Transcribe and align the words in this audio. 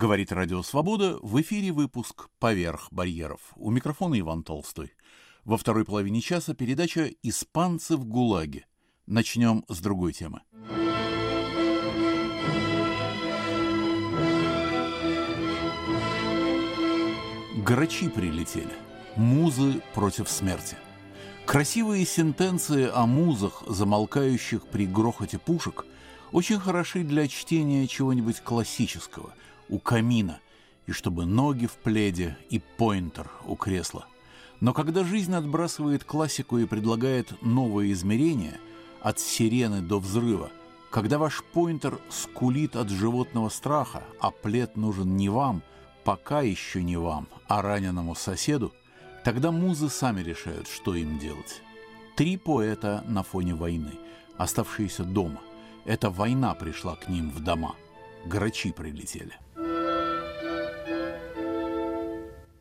Говорит 0.00 0.30
Радио 0.30 0.62
Свобода, 0.62 1.18
в 1.22 1.40
эфире 1.40 1.72
выпуск 1.72 2.28
«Поверх 2.38 2.86
барьеров». 2.92 3.40
У 3.56 3.72
микрофона 3.72 4.16
Иван 4.20 4.44
Толстой. 4.44 4.92
Во 5.42 5.58
второй 5.58 5.84
половине 5.84 6.20
часа 6.20 6.54
передача 6.54 7.10
«Испанцы 7.24 7.96
в 7.96 8.04
ГУЛАГе». 8.04 8.64
Начнем 9.08 9.64
с 9.66 9.80
другой 9.80 10.12
темы. 10.12 10.42
Грачи 17.66 18.08
прилетели. 18.08 18.76
Музы 19.16 19.82
против 19.94 20.28
смерти. 20.28 20.76
Красивые 21.44 22.06
сентенции 22.06 22.88
о 22.88 23.06
музах, 23.06 23.64
замолкающих 23.66 24.68
при 24.68 24.86
грохоте 24.86 25.40
пушек, 25.40 25.86
очень 26.30 26.60
хороши 26.60 27.02
для 27.02 27.26
чтения 27.26 27.88
чего-нибудь 27.88 28.40
классического, 28.42 29.34
у 29.68 29.78
камина, 29.78 30.40
и 30.86 30.92
чтобы 30.92 31.26
ноги 31.26 31.66
в 31.66 31.76
пледе 31.76 32.36
и 32.50 32.60
поинтер 32.76 33.30
у 33.46 33.56
кресла. 33.56 34.06
Но 34.60 34.72
когда 34.72 35.04
жизнь 35.04 35.34
отбрасывает 35.34 36.04
классику 36.04 36.58
и 36.58 36.66
предлагает 36.66 37.40
новые 37.42 37.92
измерения, 37.92 38.58
от 39.00 39.20
сирены 39.20 39.80
до 39.80 40.00
взрыва, 40.00 40.50
когда 40.90 41.18
ваш 41.18 41.44
поинтер 41.52 42.00
скулит 42.08 42.76
от 42.76 42.88
животного 42.88 43.48
страха, 43.48 44.02
а 44.20 44.30
плед 44.30 44.76
нужен 44.76 45.16
не 45.16 45.28
вам, 45.28 45.62
пока 46.04 46.40
еще 46.40 46.82
не 46.82 46.96
вам, 46.96 47.28
а 47.46 47.62
раненому 47.62 48.14
соседу, 48.14 48.72
тогда 49.24 49.52
музы 49.52 49.88
сами 49.88 50.22
решают, 50.22 50.66
что 50.66 50.94
им 50.94 51.18
делать. 51.18 51.62
Три 52.16 52.36
поэта 52.36 53.04
на 53.06 53.22
фоне 53.22 53.54
войны, 53.54 53.92
оставшиеся 54.36 55.04
дома. 55.04 55.40
Эта 55.84 56.10
война 56.10 56.54
пришла 56.54 56.96
к 56.96 57.08
ним 57.08 57.30
в 57.30 57.40
дома. 57.40 57.76
Грачи 58.26 58.72
прилетели. 58.72 59.34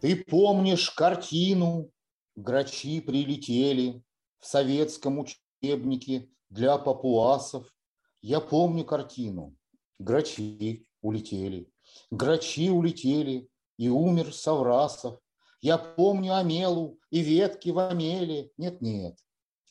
Ты 0.01 0.15
помнишь 0.15 0.91
картину 0.91 1.91
«Грачи 2.35 3.01
прилетели» 3.01 4.03
в 4.39 4.45
советском 4.45 5.19
учебнике 5.19 6.29
для 6.49 6.77
папуасов? 6.77 7.73
Я 8.21 8.39
помню 8.39 8.85
картину 8.85 9.55
«Грачи 9.99 10.85
улетели». 11.01 11.71
Грачи 12.11 12.69
улетели, 12.69 13.49
и 13.77 13.89
умер 13.89 14.33
Саврасов. 14.33 15.19
Я 15.61 15.77
помню 15.77 16.35
Амелу 16.35 16.99
и 17.09 17.21
ветки 17.21 17.69
в 17.69 17.79
Амеле. 17.79 18.51
Нет-нет, 18.57 19.17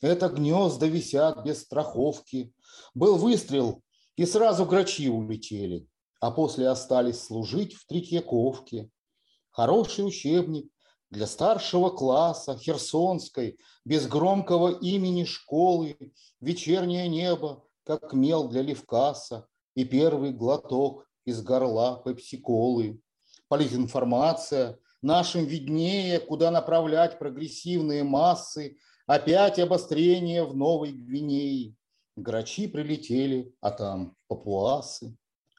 это 0.01 0.29
гнезда 0.29 0.87
висят 0.87 1.43
без 1.45 1.61
страховки. 1.61 2.53
Был 2.93 3.17
выстрел, 3.17 3.81
и 4.17 4.25
сразу 4.25 4.65
грачи 4.65 5.07
улетели, 5.09 5.87
а 6.19 6.31
после 6.31 6.67
остались 6.67 7.23
служить 7.23 7.75
в 7.75 7.85
Третьяковке. 7.85 8.89
Хороший 9.51 10.05
учебник 10.05 10.69
для 11.09 11.27
старшего 11.27 11.89
класса 11.89 12.57
Херсонской, 12.57 13.57
без 13.85 14.07
громкого 14.07 14.79
имени 14.79 15.23
школы, 15.23 15.95
вечернее 16.41 17.07
небо, 17.07 17.63
как 17.83 18.11
мел 18.11 18.49
для 18.49 18.63
Левкаса, 18.63 19.47
и 19.75 19.85
первый 19.85 20.33
глоток 20.33 21.07
из 21.23 21.41
горла 21.41 22.01
пепсиколы. 22.03 22.99
Политинформация, 23.47 24.79
нашим 25.01 25.45
виднее, 25.45 26.19
куда 26.19 26.49
направлять 26.51 27.19
прогрессивные 27.19 28.03
массы, 28.03 28.77
опять 29.05 29.59
обострение 29.59 30.43
в 30.43 30.55
Новой 30.55 30.91
Гвинее. 30.91 31.76
Грачи 32.17 32.67
прилетели, 32.67 33.53
а 33.61 33.69
там 33.69 34.15
папуасы. 34.27 35.15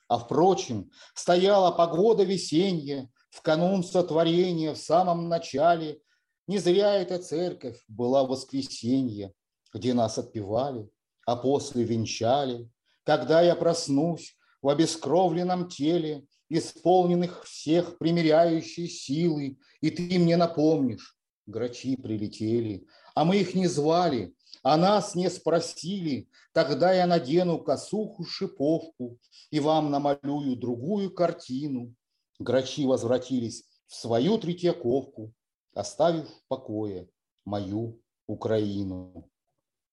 А 0.08 0.18
впрочем, 0.18 0.90
стояла 1.14 1.70
погода 1.70 2.24
весенняя, 2.24 3.08
в 3.30 3.42
канун 3.42 3.84
сотворения, 3.84 4.74
в 4.74 4.78
самом 4.78 5.28
начале. 5.28 6.00
Не 6.48 6.58
зря 6.58 6.96
эта 6.96 7.20
церковь 7.20 7.80
была 7.86 8.24
воскресенье, 8.24 9.32
где 9.72 9.94
нас 9.94 10.18
отпевали, 10.18 10.88
а 11.26 11.36
после 11.36 11.84
венчали. 11.84 12.68
Когда 13.04 13.40
я 13.40 13.54
проснусь 13.54 14.36
в 14.60 14.68
обескровленном 14.68 15.68
теле, 15.68 16.26
исполненных 16.48 17.44
всех 17.44 17.98
примиряющей 17.98 18.88
силы, 18.88 19.58
и 19.80 19.90
ты 19.90 20.18
мне 20.18 20.36
напомнишь, 20.36 21.16
грачи 21.46 21.96
прилетели, 21.96 22.84
а 23.14 23.24
мы 23.24 23.36
их 23.36 23.54
не 23.54 23.68
звали, 23.68 24.34
а 24.68 24.76
нас 24.76 25.14
не 25.14 25.30
спросили, 25.30 26.28
тогда 26.52 26.92
я 26.92 27.06
надену 27.06 27.58
косуху 27.58 28.26
шиповку 28.26 29.18
и 29.50 29.60
вам 29.60 29.90
намалюю 29.90 30.56
другую 30.56 31.10
картину, 31.10 31.94
Грачи 32.38 32.84
возвратились 32.84 33.64
в 33.86 33.94
свою 33.94 34.36
Третьяковку, 34.36 35.32
оставив 35.72 36.28
в 36.28 36.46
покое 36.48 37.08
мою 37.46 38.02
Украину. 38.26 39.30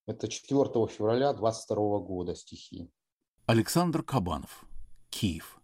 Это 0.06 0.28
4 0.28 0.86
февраля 0.88 1.32
22 1.32 1.98
года 2.00 2.34
стихи. 2.34 2.90
Александр 3.46 4.02
Кабанов, 4.02 4.66
Киев. 5.08 5.58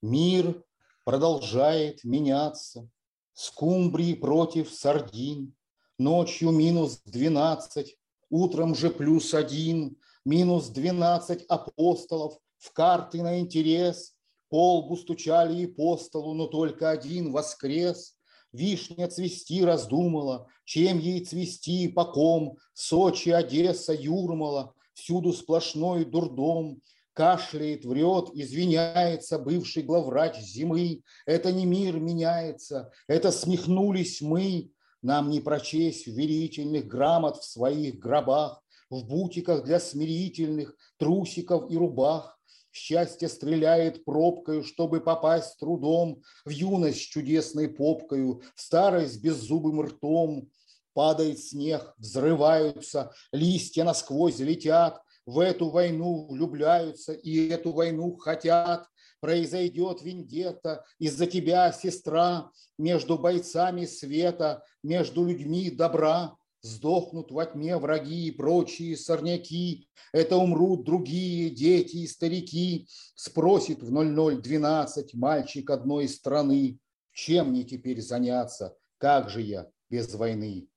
Мир 0.00 0.64
продолжает 1.04 2.04
меняться. 2.04 2.88
Скумбрии 3.34 4.14
против 4.14 4.72
сардин. 4.72 5.54
Ночью 5.98 6.52
минус 6.52 7.02
12, 7.04 7.98
утром 8.30 8.74
же 8.74 8.90
плюс 8.90 9.34
один. 9.34 9.96
Минус 10.24 10.68
12 10.68 11.44
апостолов 11.46 12.38
в 12.58 12.72
карты 12.72 13.22
на 13.22 13.38
интерес– 13.40 14.12
Полбу 14.48 14.96
стучали 14.96 15.62
и 15.62 15.66
по 15.66 15.96
столу, 15.96 16.34
но 16.34 16.46
только 16.46 16.90
один 16.90 17.32
воскрес. 17.32 18.14
Вишня 18.52 19.08
цвести 19.08 19.64
раздумала, 19.64 20.46
чем 20.64 20.98
ей 20.98 21.24
цвести, 21.24 21.88
по 21.88 22.04
ком. 22.04 22.56
Сочи, 22.72 23.30
Одесса, 23.30 23.92
Юрмала, 23.92 24.72
всюду 24.94 25.32
сплошной 25.32 26.04
дурдом. 26.04 26.80
Кашляет, 27.12 27.84
врет, 27.84 28.30
извиняется 28.34 29.38
бывший 29.38 29.82
главврач 29.82 30.38
зимы. 30.38 31.00
Это 31.24 31.50
не 31.50 31.64
мир 31.64 31.98
меняется, 31.98 32.92
это 33.08 33.32
смехнулись 33.32 34.20
мы. 34.20 34.70
Нам 35.06 35.30
не 35.30 35.38
прочесть 35.38 36.08
верительных 36.08 36.88
грамот 36.88 37.36
в 37.36 37.44
своих 37.44 38.00
гробах, 38.00 38.60
В 38.90 39.06
бутиках 39.06 39.62
для 39.62 39.78
смирительных 39.78 40.74
трусиков 40.96 41.70
и 41.70 41.76
рубах. 41.76 42.40
Счастье 42.72 43.28
стреляет 43.28 44.04
пробкою, 44.04 44.64
чтобы 44.64 45.00
попасть 45.00 45.60
трудом 45.60 46.24
В 46.44 46.50
юность 46.50 47.08
чудесной 47.08 47.68
попкою, 47.68 48.42
в 48.56 48.60
старость 48.60 49.22
беззубым 49.22 49.80
ртом. 49.82 50.50
Падает 50.92 51.38
снег, 51.38 51.94
взрываются, 51.98 53.12
листья 53.30 53.84
насквозь 53.84 54.40
летят, 54.40 55.00
В 55.24 55.38
эту 55.38 55.70
войну 55.70 56.26
влюбляются 56.28 57.12
и 57.12 57.48
эту 57.48 57.70
войну 57.70 58.16
хотят. 58.16 58.88
Произойдет 59.26 60.02
вендетта 60.02 60.84
из-за 61.00 61.26
тебя, 61.26 61.72
сестра, 61.72 62.52
Между 62.78 63.18
бойцами 63.18 63.84
света, 63.84 64.62
между 64.84 65.24
людьми 65.24 65.68
добра. 65.68 66.36
Сдохнут 66.60 67.32
во 67.32 67.44
тьме 67.44 67.76
враги 67.76 68.28
и 68.28 68.30
прочие 68.30 68.96
сорняки, 68.96 69.88
Это 70.12 70.36
умрут 70.36 70.84
другие 70.84 71.50
дети 71.50 71.96
и 71.96 72.06
старики. 72.06 72.86
Спросит 73.16 73.82
в 73.82 73.90
0012 73.90 75.14
мальчик 75.14 75.70
одной 75.70 76.06
страны, 76.06 76.78
Чем 77.10 77.50
мне 77.50 77.64
теперь 77.64 78.00
заняться, 78.00 78.76
как 78.98 79.28
же 79.28 79.42
я 79.42 79.68
без 79.90 80.14
войны? 80.14 80.68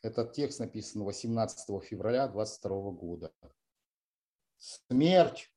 Этот 0.00 0.32
текст 0.32 0.60
написан 0.60 1.02
18 1.02 1.84
февраля 1.84 2.26
22 2.26 2.90
года. 2.92 3.32
Смерть, 4.56 5.52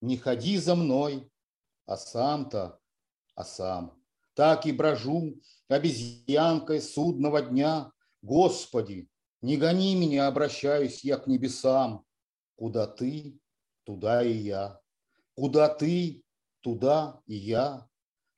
не 0.00 0.16
ходи 0.16 0.58
за 0.58 0.74
мной, 0.74 1.30
а 1.86 1.96
сам-то, 1.96 2.78
а 3.34 3.44
сам. 3.44 3.96
Так 4.34 4.66
и 4.66 4.72
брожу 4.72 5.40
обезьянкой 5.68 6.80
судного 6.80 7.40
дня, 7.42 7.92
Господи, 8.22 9.08
не 9.40 9.56
гони 9.56 9.94
меня, 9.94 10.26
обращаюсь 10.26 11.04
я 11.04 11.16
к 11.16 11.26
небесам. 11.26 12.04
Куда 12.56 12.86
ты, 12.86 13.38
туда 13.84 14.22
и 14.22 14.32
я. 14.32 14.80
Куда 15.34 15.68
ты, 15.68 16.24
туда 16.60 17.20
и 17.26 17.36
я. 17.36 17.86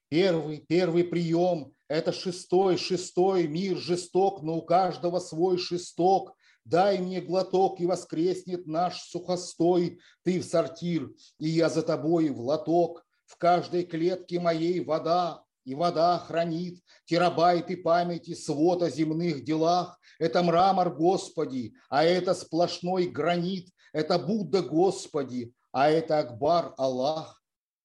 Первый, 0.09 0.59
первый 0.59 1.05
прием– 1.05 1.73
это 1.89 2.13
шестой, 2.13 2.77
шестой, 2.77 3.47
мир 3.47 3.77
жесток, 3.77 4.43
но 4.43 4.59
у 4.59 4.63
каждого 4.63 5.19
свой 5.21 5.59
шесток. 5.59 6.35
Дай 6.65 6.99
мне 6.99 7.21
глоток, 7.23 7.81
и 7.81 7.87
воскреснет 7.87 8.67
наш 8.67 9.01
сухостой. 9.03 10.01
Ты 10.25 10.41
в 10.41 10.45
сортир, 10.45 11.11
и 11.39 11.49
я 11.49 11.71
за 11.71 11.83
тобой 11.83 12.29
в 12.29 12.41
лоток. 12.41 13.07
В 13.29 13.37
каждой 13.37 13.85
клетке 13.85 14.41
моей 14.41 14.81
вода, 14.81 15.45
и 15.67 15.75
вода 15.75 16.19
хранит 16.19 16.83
терабайты 17.05 17.77
памяти 17.77 18.33
свод 18.33 18.83
о 18.83 18.89
земных 18.89 19.45
делах. 19.45 20.01
Это 20.19 20.43
мрамор, 20.43 20.95
Господи, 20.95 21.75
а 21.91 22.05
это 22.05 22.33
сплошной 22.33 23.07
гранит, 23.07 23.69
это 23.93 24.19
Будда, 24.19 24.63
Господи, 24.63 25.53
а 25.73 25.91
это 25.91 26.21
Акбар, 26.21 26.73
Аллах. 26.79 27.43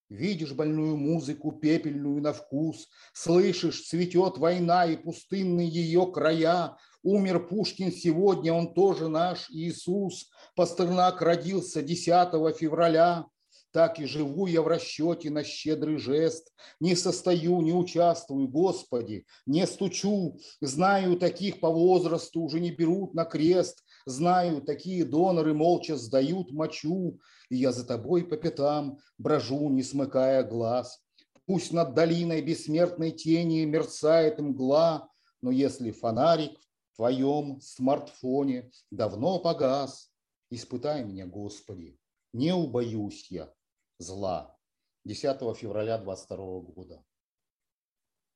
Видишь 0.08 0.52
больную 0.52 0.96
музыку, 0.96 1.52
пепельную 1.52 2.22
на 2.22 2.32
вкус, 2.32 2.88
Слышишь, 3.12 3.86
цветет 3.86 4.38
война 4.38 4.86
и 4.86 4.96
пустынные 4.96 5.68
ее 5.68 6.10
края. 6.10 6.78
Умер 7.02 7.48
Пушкин 7.48 7.92
сегодня, 7.92 8.54
он 8.54 8.72
тоже 8.72 9.08
наш 9.08 9.50
Иисус. 9.50 10.30
Пастернак 10.56 11.20
родился 11.20 11.82
10 11.82 12.56
февраля 12.56 13.26
так 13.74 13.98
и 13.98 14.06
живу 14.06 14.46
я 14.46 14.62
в 14.62 14.68
расчете 14.68 15.30
на 15.30 15.42
щедрый 15.42 15.98
жест. 15.98 16.54
Не 16.78 16.94
состою, 16.94 17.60
не 17.60 17.72
участвую, 17.72 18.46
Господи, 18.46 19.26
не 19.46 19.66
стучу. 19.66 20.38
Знаю, 20.60 21.18
таких 21.18 21.58
по 21.58 21.68
возрасту 21.68 22.42
уже 22.42 22.60
не 22.60 22.70
берут 22.70 23.14
на 23.14 23.24
крест. 23.24 23.84
Знаю, 24.06 24.62
такие 24.62 25.04
доноры 25.04 25.54
молча 25.54 25.96
сдают 25.96 26.52
мочу. 26.52 27.18
И 27.50 27.56
я 27.56 27.72
за 27.72 27.84
тобой 27.84 28.24
по 28.24 28.36
пятам 28.36 28.98
брожу, 29.18 29.68
не 29.70 29.82
смыкая 29.82 30.44
глаз. 30.44 31.02
Пусть 31.44 31.72
над 31.72 31.94
долиной 31.94 32.42
бессмертной 32.42 33.10
тени 33.10 33.64
мерцает 33.64 34.38
мгла, 34.38 35.08
но 35.42 35.50
если 35.50 35.90
фонарик 35.90 36.60
в 36.92 36.96
твоем 36.98 37.60
смартфоне 37.60 38.70
давно 38.92 39.40
погас, 39.40 40.12
испытай 40.48 41.04
меня, 41.04 41.26
Господи, 41.26 41.98
не 42.32 42.54
убоюсь 42.54 43.26
я 43.32 43.52
зла 43.98 44.56
10 45.04 45.56
февраля 45.56 45.98
22 45.98 46.60
года. 46.60 47.04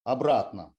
Обратно. 0.04 0.74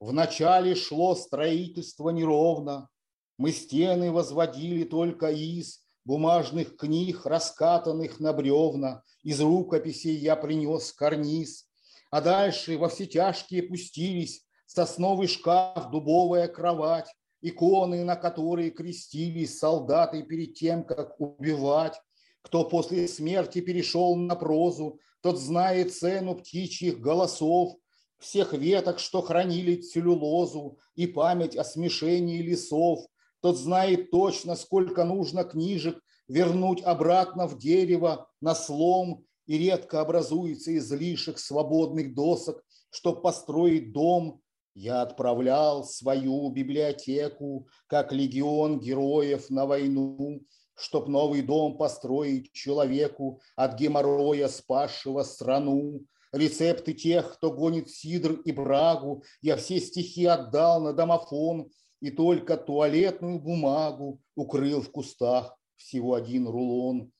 В 0.00 0.12
начале 0.12 0.74
шло 0.74 1.14
строительство 1.14 2.10
неровно. 2.10 2.88
Мы 3.36 3.52
стены 3.52 4.12
возводили 4.12 4.84
только 4.84 5.30
из 5.30 5.82
бумажных 6.04 6.76
книг, 6.76 7.26
раскатанных 7.26 8.18
на 8.20 8.32
бревна. 8.32 9.02
Из 9.22 9.40
рукописей 9.40 10.16
я 10.16 10.36
принес 10.36 10.92
карниз. 10.92 11.68
А 12.10 12.20
дальше 12.20 12.78
во 12.78 12.88
все 12.88 13.06
тяжкие 13.06 13.62
пустились 13.62 14.44
сосновый 14.66 15.28
шкаф, 15.28 15.90
дубовая 15.90 16.48
кровать, 16.48 17.12
иконы, 17.40 18.04
на 18.04 18.16
которые 18.16 18.70
крестились 18.70 19.58
солдаты 19.58 20.22
перед 20.22 20.54
тем, 20.54 20.84
как 20.84 21.20
убивать, 21.20 22.00
кто 22.42 22.64
после 22.64 23.06
смерти 23.08 23.60
перешел 23.60 24.16
на 24.16 24.34
прозу, 24.34 24.98
тот 25.20 25.38
знает 25.38 25.94
цену 25.94 26.34
птичьих 26.34 27.00
голосов, 27.00 27.76
всех 28.18 28.52
веток, 28.52 28.98
что 28.98 29.22
хранили 29.22 29.76
целлюлозу, 29.76 30.78
и 30.94 31.06
память 31.06 31.56
о 31.56 31.64
смешении 31.64 32.42
лесов. 32.42 33.06
Тот 33.40 33.56
знает 33.56 34.10
точно, 34.10 34.56
сколько 34.56 35.04
нужно 35.04 35.44
книжек 35.44 36.00
вернуть 36.28 36.82
обратно 36.82 37.46
в 37.46 37.58
дерево 37.58 38.28
на 38.40 38.54
слом, 38.54 39.24
и 39.46 39.58
редко 39.58 40.00
образуется 40.00 40.76
излишек 40.76 41.38
свободных 41.38 42.14
досок, 42.14 42.62
чтобы 42.90 43.20
построить 43.20 43.92
дом. 43.92 44.40
Я 44.74 45.02
отправлял 45.02 45.82
свою 45.84 46.48
библиотеку, 46.50 47.66
как 47.88 48.12
легион 48.12 48.78
героев 48.78 49.50
на 49.50 49.66
войну, 49.66 50.42
чтоб 50.80 51.08
новый 51.08 51.42
дом 51.42 51.76
построить 51.76 52.52
человеку 52.52 53.40
от 53.56 53.78
геморроя 53.78 54.48
спасшего 54.48 55.22
страну. 55.22 56.02
Рецепты 56.32 56.94
тех, 56.94 57.34
кто 57.34 57.50
гонит 57.50 57.90
сидр 57.90 58.32
и 58.32 58.52
брагу, 58.52 59.24
я 59.42 59.56
все 59.56 59.80
стихи 59.80 60.26
отдал 60.26 60.80
на 60.80 60.92
домофон 60.92 61.70
и 62.00 62.10
только 62.10 62.56
туалетную 62.56 63.40
бумагу 63.40 64.20
укрыл 64.34 64.80
в 64.80 64.90
кустах 64.90 65.56
всего 65.76 66.14
один 66.14 66.46
рулон. 66.46 67.12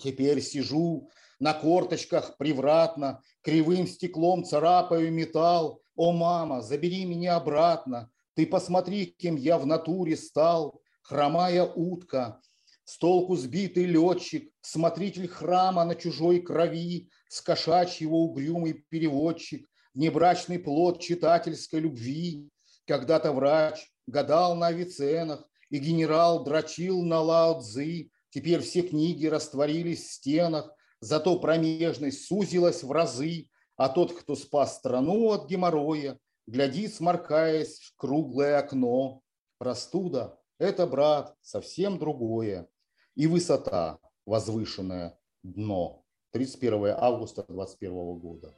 Теперь 0.00 0.40
сижу 0.40 1.10
на 1.40 1.54
корточках 1.54 2.36
привратно, 2.36 3.22
кривым 3.42 3.86
стеклом 3.86 4.44
царапаю 4.44 5.12
металл. 5.12 5.80
О, 5.96 6.12
мама, 6.12 6.60
забери 6.60 7.04
меня 7.04 7.36
обратно, 7.36 8.10
ты 8.34 8.46
посмотри, 8.46 9.06
кем 9.06 9.36
я 9.36 9.58
в 9.58 9.66
натуре 9.66 10.16
стал. 10.16 10.80
Хромая 11.02 11.64
утка, 11.64 12.40
с 12.84 12.98
толку 12.98 13.36
сбитый 13.36 13.86
летчик, 13.86 14.52
смотритель 14.60 15.28
храма 15.28 15.84
на 15.84 15.94
чужой 15.94 16.40
крови, 16.40 17.08
с 17.28 17.40
кошачьего 17.40 18.14
угрюмый 18.14 18.84
переводчик, 18.90 19.66
небрачный 19.94 20.58
плод 20.58 21.00
читательской 21.00 21.80
любви. 21.80 22.48
Когда-то 22.86 23.32
врач 23.32 23.90
гадал 24.06 24.54
на 24.54 24.68
Авиценах, 24.68 25.48
и 25.70 25.78
генерал 25.78 26.44
дрочил 26.44 27.02
на 27.02 27.20
Лао 27.20 27.60
Цзы. 27.60 28.10
Теперь 28.30 28.60
все 28.60 28.82
книги 28.82 29.26
растворились 29.26 30.04
в 30.04 30.12
стенах, 30.12 30.70
зато 31.00 31.38
промежность 31.38 32.26
сузилась 32.26 32.82
в 32.82 32.92
разы, 32.92 33.48
а 33.76 33.88
тот, 33.88 34.12
кто 34.12 34.36
спас 34.36 34.76
страну 34.76 35.30
от 35.30 35.48
геморроя, 35.48 36.18
глядит, 36.46 36.94
сморкаясь 36.94 37.80
в 37.80 37.96
круглое 37.96 38.58
окно. 38.58 39.22
Простуда– 39.58 40.38
это, 40.58 40.86
брат, 40.86 41.34
совсем 41.40 41.98
другое 41.98 42.68
и 43.14 43.26
высота 43.26 43.98
возвышенное 44.26 45.18
дно. 45.42 46.04
31 46.32 46.94
августа 46.98 47.44
2021 47.48 48.18
года. 48.18 48.54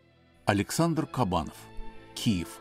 Александр 0.47 1.06
Кабанов. 1.06 1.56
Киев. 2.14 2.61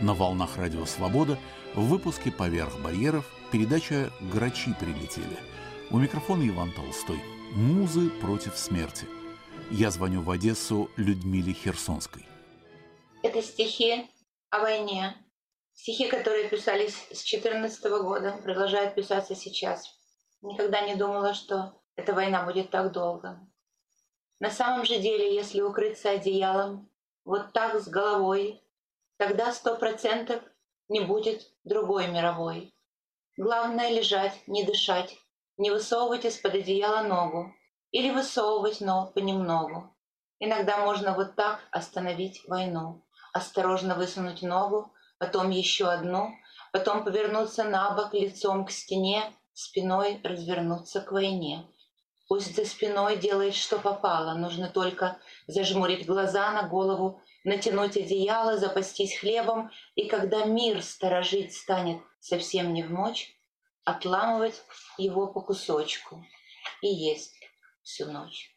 На 0.00 0.14
волнах 0.14 0.56
Радио 0.56 0.84
Свобода 0.86 1.38
в 1.76 1.82
выпуске 1.82 2.32
«Поверх 2.32 2.80
барьеров» 2.82 3.30
передача 3.52 4.10
«Грачи 4.32 4.74
прилетели». 4.80 5.38
У 5.90 5.98
микрофона 5.98 6.48
Иван 6.48 6.72
Толстой. 6.72 7.20
Музы 7.56 8.10
против 8.20 8.56
смерти. 8.56 9.08
Я 9.72 9.90
звоню 9.90 10.22
в 10.22 10.30
Одессу 10.30 10.88
Людмиле 10.96 11.52
Херсонской. 11.52 12.24
Это 13.24 13.42
стихи 13.42 14.08
о 14.50 14.60
войне. 14.60 15.16
Стихи, 15.72 16.06
которые 16.06 16.48
писались 16.48 16.94
с 16.94 17.24
2014 17.24 17.84
года, 18.02 18.38
продолжают 18.44 18.94
писаться 18.94 19.34
сейчас. 19.34 19.98
Никогда 20.42 20.82
не 20.82 20.94
думала, 20.94 21.34
что 21.34 21.82
эта 21.96 22.14
война 22.14 22.44
будет 22.44 22.70
так 22.70 22.92
долго. 22.92 23.40
На 24.38 24.52
самом 24.52 24.84
же 24.84 25.00
деле, 25.00 25.34
если 25.34 25.60
укрыться 25.60 26.10
одеялом, 26.10 26.88
вот 27.24 27.52
так 27.52 27.80
с 27.80 27.88
головой, 27.88 28.62
тогда 29.16 29.52
сто 29.52 29.76
процентов 29.76 30.40
не 30.88 31.00
будет 31.00 31.50
другой 31.64 32.06
мировой. 32.06 32.72
Главное 33.36 33.90
лежать, 33.90 34.40
не 34.46 34.64
дышать, 34.64 35.18
не 35.60 35.70
высовывать 35.70 36.24
из-под 36.24 36.54
одеяла 36.54 37.02
ногу 37.02 37.54
или 37.90 38.10
высовывать, 38.10 38.80
но 38.80 39.12
понемногу. 39.14 39.94
Иногда 40.38 40.78
можно 40.78 41.12
вот 41.12 41.36
так 41.36 41.60
остановить 41.70 42.42
войну. 42.48 43.04
Осторожно 43.34 43.94
высунуть 43.94 44.40
ногу, 44.40 44.90
потом 45.18 45.50
еще 45.50 45.86
одну, 45.88 46.30
потом 46.72 47.04
повернуться 47.04 47.64
на 47.64 47.90
бок 47.90 48.14
лицом 48.14 48.64
к 48.64 48.70
стене, 48.70 49.22
спиной 49.52 50.22
развернуться 50.24 51.02
к 51.02 51.12
войне. 51.12 51.66
Пусть 52.26 52.56
за 52.56 52.64
спиной 52.64 53.18
делает, 53.18 53.54
что 53.54 53.78
попало, 53.78 54.32
нужно 54.38 54.70
только 54.70 55.18
зажмурить 55.46 56.06
глаза 56.06 56.52
на 56.52 56.62
голову, 56.62 57.20
натянуть 57.44 57.98
одеяло, 57.98 58.56
запастись 58.56 59.18
хлебом, 59.18 59.70
и 59.94 60.08
когда 60.08 60.46
мир 60.46 60.82
сторожить 60.82 61.54
станет 61.54 62.00
совсем 62.18 62.72
не 62.72 62.82
в 62.82 62.90
ночь, 62.90 63.36
отламывать 63.90 64.62
его 64.98 65.26
по 65.26 65.40
кусочку 65.40 66.24
и 66.82 66.88
есть 66.88 67.34
всю 67.82 68.10
ночь. 68.10 68.50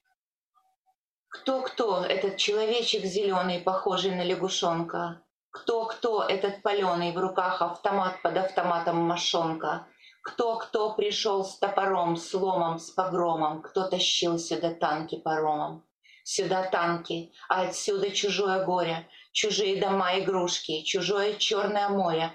Кто-кто 1.29 2.05
этот 2.05 2.37
человечек 2.37 3.03
зеленый, 3.05 3.59
похожий 3.59 4.15
на 4.15 4.23
лягушонка? 4.23 5.23
Кто-кто 5.49 6.23
этот 6.23 6.61
паленый 6.61 7.11
в 7.11 7.17
руках 7.17 7.61
автомат 7.61 8.21
под 8.21 8.37
автоматом 8.37 8.97
мошонка? 8.97 9.87
Кто-кто 10.23 10.93
пришел 10.93 11.43
с 11.43 11.57
топором, 11.57 12.15
с 12.17 12.33
ломом, 12.33 12.79
с 12.79 12.91
погромом? 12.91 13.61
Кто 13.61 13.87
тащил 13.87 14.37
сюда 14.39 14.73
танки 14.73 15.17
паромом? 15.17 15.85
Сюда 16.23 16.63
танки, 16.69 17.33
а 17.49 17.63
отсюда 17.63 18.09
чужое 18.11 18.63
горе, 18.63 19.09
чужие 19.33 19.81
дома, 19.81 20.19
игрушки, 20.19 20.83
чужое 20.83 21.33
черное 21.33 21.89
море, 21.89 22.31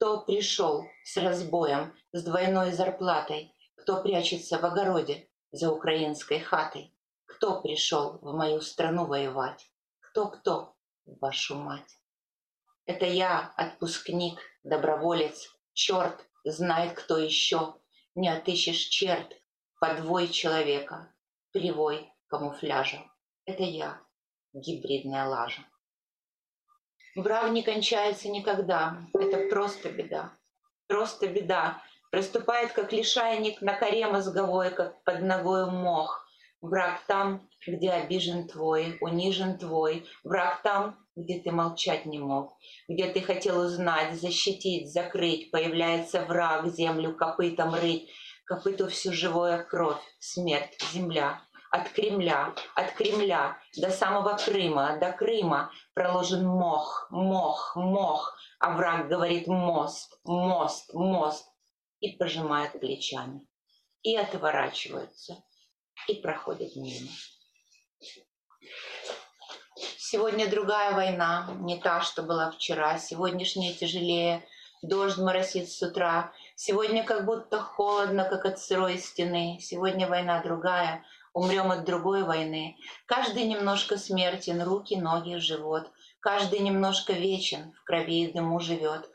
кто 0.00 0.22
пришел 0.22 0.86
с 1.04 1.18
разбоем, 1.18 1.94
с 2.12 2.24
двойной 2.24 2.72
зарплатой, 2.72 3.54
кто 3.76 4.02
прячется 4.02 4.58
в 4.58 4.64
огороде 4.64 5.28
за 5.52 5.70
украинской 5.70 6.38
хатой, 6.38 6.96
кто 7.26 7.60
пришел 7.60 8.18
в 8.22 8.34
мою 8.34 8.62
страну 8.62 9.04
воевать, 9.04 9.70
кто-кто, 10.00 10.74
вашу 11.04 11.56
мать. 11.56 11.98
Это 12.86 13.04
я, 13.04 13.52
отпускник, 13.58 14.40
доброволец, 14.62 15.54
черт, 15.74 16.26
знает 16.44 16.94
кто 16.94 17.18
еще, 17.18 17.74
не 18.14 18.30
отыщешь 18.30 18.86
черт, 18.86 19.36
подвой 19.80 20.28
человека, 20.28 21.14
привой 21.52 22.10
камуфляжа. 22.28 23.04
Это 23.44 23.64
я, 23.64 24.00
гибридная 24.54 25.26
лажа. 25.26 25.60
Брак 27.16 27.50
не 27.50 27.62
кончается 27.62 28.28
никогда. 28.28 28.98
Это 29.14 29.48
просто 29.48 29.90
беда. 29.90 30.32
Просто 30.86 31.26
беда. 31.26 31.82
Проступает, 32.10 32.72
как 32.72 32.92
лишайник 32.92 33.60
на 33.60 33.74
коре 33.74 34.06
мозговой, 34.06 34.70
как 34.70 35.02
под 35.04 35.22
ногой 35.22 35.70
мох. 35.70 36.26
Враг 36.60 37.00
там, 37.06 37.48
где 37.66 37.90
обижен 37.90 38.46
твой, 38.46 38.98
унижен 39.00 39.58
твой. 39.58 40.06
Враг 40.22 40.62
там, 40.62 40.98
где 41.16 41.40
ты 41.40 41.50
молчать 41.50 42.06
не 42.06 42.18
мог, 42.18 42.56
где 42.88 43.10
ты 43.10 43.20
хотел 43.20 43.60
узнать, 43.60 44.14
защитить, 44.14 44.92
закрыть. 44.92 45.50
Появляется 45.50 46.24
враг, 46.24 46.66
землю 46.68 47.16
копытом 47.16 47.74
рыть. 47.74 48.08
Копыту 48.44 48.88
всю 48.88 49.12
живое 49.12 49.62
кровь, 49.62 50.02
смерть, 50.18 50.76
земля. 50.92 51.40
От 51.70 51.88
Кремля, 51.90 52.52
от 52.74 52.92
Кремля 52.92 53.56
до 53.76 53.90
самого 53.90 54.36
Крыма, 54.36 54.98
до 54.98 55.12
Крыма 55.12 55.70
проложен 55.94 56.44
мох, 56.44 57.06
мох, 57.10 57.76
мох. 57.76 58.36
А 58.58 58.74
враг 58.76 59.08
говорит 59.08 59.46
мост, 59.46 60.18
мост, 60.24 60.92
мост. 60.94 61.46
И 62.00 62.16
пожимает 62.16 62.80
плечами. 62.80 63.46
И 64.02 64.16
отворачиваются 64.16 65.42
и 66.08 66.14
проходят 66.14 66.74
мимо. 66.76 67.08
Сегодня 69.98 70.50
другая 70.50 70.92
война, 70.92 71.48
не 71.60 71.80
та, 71.80 72.00
что 72.00 72.22
была 72.22 72.50
вчера. 72.50 72.98
Сегодняшняя 72.98 73.72
тяжелее. 73.72 74.44
Дождь 74.82 75.18
моросит 75.18 75.70
с 75.70 75.80
утра. 75.82 76.32
Сегодня 76.56 77.04
как 77.04 77.26
будто 77.26 77.60
холодно, 77.60 78.24
как 78.24 78.44
от 78.44 78.58
сырой 78.58 78.98
стены. 78.98 79.58
Сегодня 79.60 80.08
война 80.08 80.42
другая. 80.42 81.04
Умрем 81.32 81.70
от 81.70 81.84
другой 81.84 82.24
войны. 82.24 82.76
Каждый 83.06 83.44
немножко 83.44 83.96
смертен, 83.96 84.62
руки, 84.62 84.96
ноги, 84.96 85.36
живот. 85.36 85.90
Каждый 86.20 86.58
немножко 86.60 87.12
вечен, 87.12 87.72
в 87.72 87.84
крови 87.84 88.24
и 88.24 88.32
дыму 88.32 88.60
живет 88.60 89.08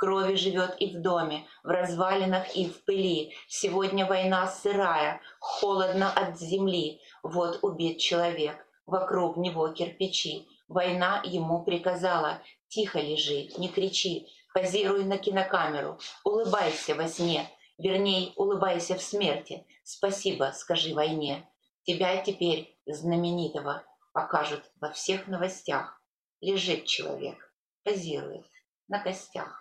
крови 0.00 0.34
живет 0.34 0.76
и 0.78 0.86
в 0.86 1.02
доме, 1.02 1.46
в 1.62 1.68
развалинах 1.68 2.56
и 2.56 2.66
в 2.66 2.84
пыли. 2.84 3.34
Сегодня 3.48 4.06
война 4.06 4.46
сырая, 4.46 5.20
холодно 5.38 6.10
от 6.10 6.40
земли. 6.40 7.00
Вот 7.22 7.58
убит 7.62 7.98
человек, 7.98 8.66
вокруг 8.86 9.36
него 9.36 9.68
кирпичи. 9.68 10.48
Война 10.68 11.20
ему 11.24 11.62
приказала, 11.64 12.40
тихо 12.68 12.98
лежи, 12.98 13.50
не 13.58 13.68
кричи, 13.68 14.28
позируй 14.54 15.04
на 15.04 15.18
кинокамеру, 15.18 15.98
улыбайся 16.24 16.94
во 16.94 17.06
сне, 17.06 17.50
верней, 17.76 18.32
улыбайся 18.36 18.94
в 18.94 19.02
смерти. 19.02 19.66
Спасибо, 19.82 20.52
скажи 20.54 20.94
войне. 20.94 21.49
Тебя 21.84 22.22
теперь, 22.22 22.78
знаменитого, 22.86 23.84
покажут 24.12 24.70
во 24.80 24.90
всех 24.90 25.26
новостях. 25.26 26.00
Лежит 26.40 26.86
человек, 26.86 27.54
позирует 27.84 28.46
на 28.88 28.98
костях 29.02 29.60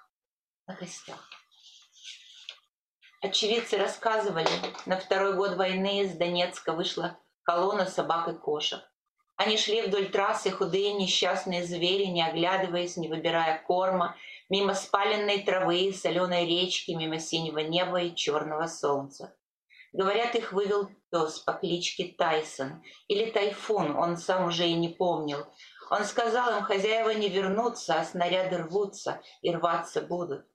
на 0.69 0.75
костях. 0.75 1.27
Очевидцы 3.21 3.75
рассказывали, 3.77 4.47
на 4.85 4.97
второй 4.97 5.35
год 5.35 5.55
войны 5.55 6.03
из 6.03 6.15
Донецка 6.15 6.73
вышла 6.73 7.17
колонна 7.41 7.87
собак 7.87 8.27
и 8.27 8.33
кошек. 8.33 8.79
Они 9.35 9.57
шли 9.57 9.81
вдоль 9.81 10.11
трассы, 10.11 10.51
худые 10.51 10.93
несчастные 10.93 11.63
звери, 11.63 12.05
не 12.05 12.21
оглядываясь, 12.21 12.97
не 12.97 13.07
выбирая 13.07 13.63
корма, 13.65 14.15
мимо 14.47 14.75
спаленной 14.75 15.41
травы, 15.41 15.91
соленой 15.91 16.45
речки, 16.45 16.91
мимо 16.91 17.17
синего 17.17 17.59
неба 17.59 18.01
и 18.01 18.15
черного 18.15 18.67
солнца. 18.67 19.35
Говорят, 19.91 20.35
их 20.35 20.53
вывел 20.53 20.87
пес 21.11 21.39
по 21.39 21.53
кличке 21.53 22.13
Тайсон 22.17 22.83
или 23.07 23.29
Тайфун, 23.31 23.95
он 23.95 24.17
сам 24.17 24.47
уже 24.47 24.67
и 24.67 24.73
не 24.73 24.89
помнил. 24.89 25.45
Он 25.89 26.03
сказал 26.03 26.57
им, 26.57 26.63
хозяева 26.63 27.09
не 27.11 27.29
вернутся, 27.29 27.99
а 27.99 28.05
снаряды 28.05 28.57
рвутся 28.57 29.21
и 29.41 29.51
рваться 29.51 30.01
будут. 30.01 30.45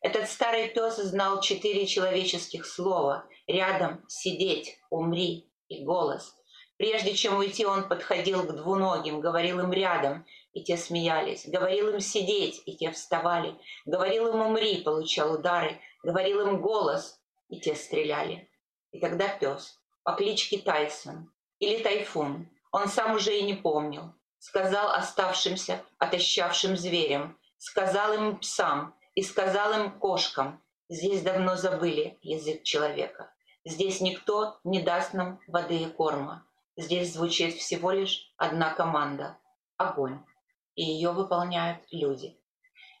Этот 0.00 0.28
старый 0.28 0.68
пес 0.68 0.96
знал 0.96 1.40
четыре 1.40 1.86
человеческих 1.86 2.66
слова. 2.66 3.26
Рядом, 3.46 4.04
сидеть, 4.08 4.78
умри 4.90 5.50
и 5.68 5.84
голос. 5.84 6.36
Прежде 6.76 7.14
чем 7.14 7.38
уйти, 7.38 7.64
он 7.64 7.88
подходил 7.88 8.44
к 8.44 8.54
двуногим, 8.54 9.20
говорил 9.20 9.60
им 9.60 9.72
рядом, 9.72 10.26
и 10.52 10.62
те 10.62 10.76
смеялись. 10.76 11.48
Говорил 11.48 11.88
им 11.88 12.00
сидеть, 12.00 12.62
и 12.66 12.76
те 12.76 12.90
вставали. 12.90 13.56
Говорил 13.86 14.28
им 14.28 14.40
умри, 14.40 14.82
получал 14.82 15.34
удары. 15.34 15.80
Говорил 16.02 16.46
им 16.46 16.60
голос, 16.60 17.20
и 17.48 17.60
те 17.60 17.74
стреляли. 17.74 18.48
И 18.92 19.00
тогда 19.00 19.28
пес 19.28 19.80
по 20.04 20.12
кличке 20.12 20.58
Тайсон 20.58 21.32
или 21.58 21.82
Тайфун, 21.82 22.48
он 22.70 22.88
сам 22.88 23.16
уже 23.16 23.36
и 23.36 23.42
не 23.42 23.54
помнил, 23.54 24.14
сказал 24.38 24.90
оставшимся, 24.90 25.82
отощавшим 25.98 26.76
зверям, 26.76 27.38
сказал 27.58 28.12
им 28.12 28.38
псам, 28.38 28.94
и 29.14 29.22
сказал 29.22 29.72
им 29.80 29.98
кошкам, 29.98 30.62
здесь 30.88 31.22
давно 31.22 31.56
забыли 31.56 32.18
язык 32.20 32.62
человека. 32.62 33.32
Здесь 33.64 34.00
никто 34.00 34.58
не 34.64 34.82
даст 34.82 35.14
нам 35.14 35.40
воды 35.46 35.76
и 35.76 35.86
корма. 35.86 36.46
Здесь 36.76 37.14
звучит 37.14 37.54
всего 37.54 37.92
лишь 37.92 38.32
одна 38.36 38.74
команда– 38.74 39.38
огонь. 39.76 40.18
И 40.74 40.82
ее 40.82 41.12
выполняют 41.12 41.78
люди. 41.90 42.38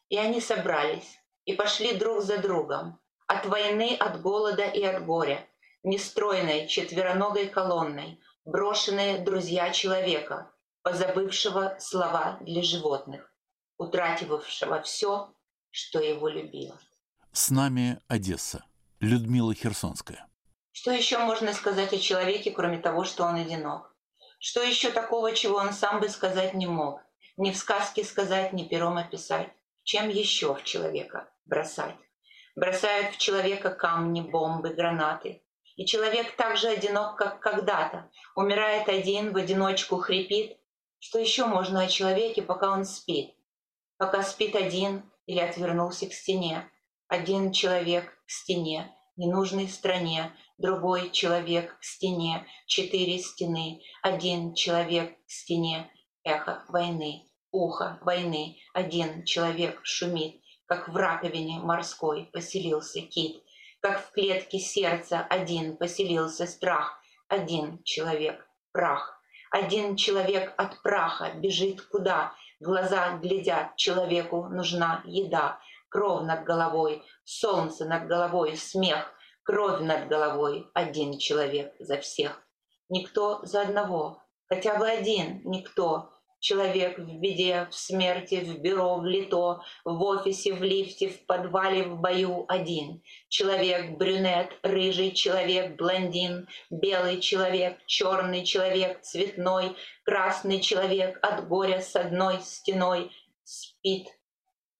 И 0.08 0.16
они 0.16 0.40
собрались 0.40 1.18
и 1.44 1.54
пошли 1.54 1.94
друг 1.94 2.22
за 2.22 2.38
другом. 2.38 3.00
От 3.26 3.46
войны, 3.46 3.96
от 3.98 4.22
голода 4.22 4.64
и 4.64 4.82
от 4.82 5.04
горя. 5.04 5.46
Нестройной 5.84 6.66
четвероногой 6.66 7.48
колонной, 7.48 8.20
брошенные 8.44 9.18
друзья 9.18 9.70
человека, 9.70 10.50
позабывшего 10.82 11.76
слова 11.78 12.38
для 12.40 12.62
животных, 12.62 13.32
утратившего 13.78 14.82
все 14.82 15.32
что 15.74 15.98
его 15.98 16.28
любила. 16.28 16.78
С 17.32 17.50
нами 17.50 17.98
Одесса. 18.06 18.64
Людмила 19.00 19.52
Херсонская. 19.54 20.28
Что 20.70 20.92
еще 20.92 21.18
можно 21.18 21.52
сказать 21.52 21.92
о 21.92 21.98
человеке, 21.98 22.52
кроме 22.52 22.78
того, 22.78 23.02
что 23.02 23.24
он 23.24 23.34
одинок? 23.34 23.92
Что 24.38 24.62
еще 24.62 24.92
такого, 24.92 25.32
чего 25.32 25.56
он 25.56 25.72
сам 25.72 25.98
бы 25.98 26.08
сказать 26.08 26.54
не 26.54 26.68
мог? 26.68 27.00
Ни 27.36 27.50
в 27.50 27.56
сказке 27.56 28.04
сказать, 28.04 28.52
ни 28.52 28.62
пером 28.62 28.98
описать. 28.98 29.48
Чем 29.82 30.08
еще 30.08 30.54
в 30.54 30.62
человека 30.62 31.28
бросать? 31.44 31.96
Бросают 32.54 33.16
в 33.16 33.18
человека 33.18 33.70
камни, 33.70 34.20
бомбы, 34.20 34.68
гранаты. 34.68 35.42
И 35.76 35.86
человек 35.86 36.36
так 36.36 36.56
же 36.56 36.68
одинок, 36.68 37.16
как 37.16 37.40
когда-то. 37.40 38.10
Умирает 38.36 38.88
один, 38.88 39.32
в 39.32 39.36
одиночку 39.36 39.96
хрипит. 39.96 40.58
Что 41.00 41.18
еще 41.18 41.46
можно 41.46 41.82
о 41.82 41.88
человеке, 41.88 42.42
пока 42.42 42.70
он 42.70 42.84
спит? 42.84 43.34
Пока 43.96 44.22
спит 44.22 44.54
один, 44.54 45.02
или 45.26 45.40
отвернулся 45.40 46.06
к 46.06 46.12
стене. 46.12 46.70
Один 47.08 47.52
человек 47.52 48.06
к 48.26 48.30
стене, 48.30 48.94
ненужной 49.16 49.68
стране, 49.68 50.32
другой 50.58 51.10
человек 51.10 51.78
к 51.78 51.84
стене, 51.84 52.46
четыре 52.66 53.18
стены, 53.18 53.82
один 54.02 54.54
человек 54.54 55.16
к 55.26 55.30
стене, 55.30 55.90
эхо 56.22 56.64
войны, 56.68 57.24
ухо 57.50 57.98
войны, 58.02 58.56
один 58.72 59.24
человек 59.24 59.80
шумит, 59.82 60.40
как 60.66 60.88
в 60.88 60.96
раковине 60.96 61.58
морской 61.58 62.24
поселился 62.32 63.00
кит, 63.02 63.43
как 63.84 64.00
в 64.00 64.12
клетке 64.12 64.58
сердца 64.58 65.26
один 65.28 65.76
поселился 65.76 66.46
страх, 66.46 66.98
один 67.28 67.82
человек 67.82 68.48
прах, 68.72 69.20
один 69.50 69.96
человек 69.96 70.54
от 70.56 70.80
праха 70.80 71.34
бежит 71.34 71.82
куда, 71.82 72.32
Глаза 72.60 73.18
глядят, 73.18 73.76
человеку 73.76 74.44
нужна 74.44 75.02
еда, 75.04 75.58
кровь 75.90 76.24
над 76.24 76.44
головой, 76.44 77.04
солнце 77.24 77.84
над 77.84 78.06
головой, 78.06 78.56
смех, 78.56 79.12
кровь 79.42 79.82
над 79.82 80.08
головой, 80.08 80.66
один 80.72 81.18
человек 81.18 81.74
за 81.78 81.98
всех. 81.98 82.40
Никто 82.88 83.40
за 83.42 83.60
одного, 83.60 84.22
хотя 84.48 84.76
бы 84.76 84.88
один, 84.88 85.42
никто. 85.44 86.13
Человек 86.44 86.98
в 86.98 87.20
беде, 87.20 87.66
в 87.70 87.74
смерти, 87.74 88.34
в 88.44 88.60
бюро, 88.60 88.96
в 88.98 89.06
лито, 89.06 89.62
в 89.82 90.02
офисе, 90.02 90.52
в 90.52 90.62
лифте, 90.62 91.08
в 91.08 91.24
подвале, 91.24 91.84
в 91.84 91.98
бою 91.98 92.44
один. 92.48 93.02
Человек 93.30 93.96
брюнет, 93.96 94.50
рыжий 94.62 95.12
человек, 95.12 95.76
блондин, 95.78 96.46
белый 96.68 97.22
человек, 97.22 97.78
черный 97.86 98.44
человек, 98.44 99.00
цветной, 99.00 99.74
красный 100.04 100.60
человек 100.60 101.18
от 101.22 101.48
горя 101.48 101.80
с 101.80 101.96
одной 101.96 102.42
стеной 102.42 103.10
спит 103.42 104.08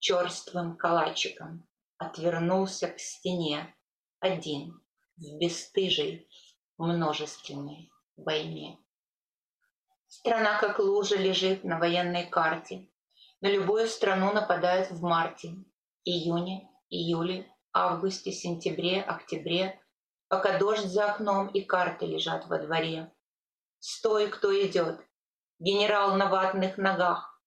черствым 0.00 0.76
калачиком, 0.76 1.66
отвернулся 1.96 2.88
к 2.88 3.00
стене 3.00 3.74
один 4.20 4.82
в 5.16 5.38
бесстыжей 5.38 6.28
множественной 6.76 7.90
войне. 8.18 8.83
Страна 10.16 10.60
как 10.60 10.78
лужа 10.78 11.16
лежит 11.16 11.64
на 11.64 11.76
военной 11.80 12.24
карте. 12.24 12.88
На 13.40 13.48
любую 13.48 13.88
страну 13.88 14.32
нападают 14.32 14.92
в 14.92 15.02
марте, 15.02 15.56
июне, 16.04 16.70
июле, 16.88 17.52
августе, 17.72 18.30
сентябре, 18.30 19.02
октябре, 19.02 19.82
пока 20.28 20.56
дождь 20.56 20.86
за 20.86 21.10
окном 21.10 21.48
и 21.48 21.62
карты 21.62 22.06
лежат 22.06 22.46
во 22.46 22.60
дворе. 22.60 23.12
Стой, 23.80 24.28
кто 24.28 24.54
идет, 24.64 25.00
генерал 25.58 26.14
на 26.14 26.28
ватных 26.30 26.78
ногах. 26.78 27.42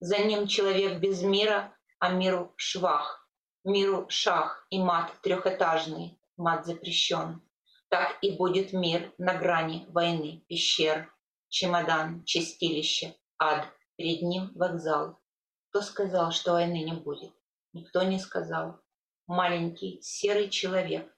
За 0.00 0.18
ним 0.18 0.46
человек 0.46 1.00
без 1.00 1.22
мира, 1.22 1.74
а 1.98 2.10
миру 2.10 2.52
швах. 2.56 3.26
Миру 3.64 4.04
шах 4.10 4.66
и 4.68 4.78
мат 4.78 5.10
трехэтажный, 5.22 6.20
мат 6.36 6.66
запрещен. 6.66 7.40
Так 7.88 8.18
и 8.20 8.36
будет 8.36 8.74
мир 8.74 9.10
на 9.16 9.34
грани 9.34 9.86
войны 9.88 10.44
пещер. 10.48 11.10
Чемодан, 11.50 12.24
чистилище, 12.24 13.16
ад, 13.38 13.66
перед 13.96 14.22
ним 14.22 14.52
вокзал. 14.54 15.20
Кто 15.68 15.82
сказал, 15.82 16.30
что 16.30 16.52
войны 16.52 16.82
не 16.84 16.92
будет? 16.92 17.34
Никто 17.72 18.02
не 18.02 18.18
сказал. 18.18 18.80
Маленький 19.26 20.00
серый 20.00 20.48
человек 20.48 21.12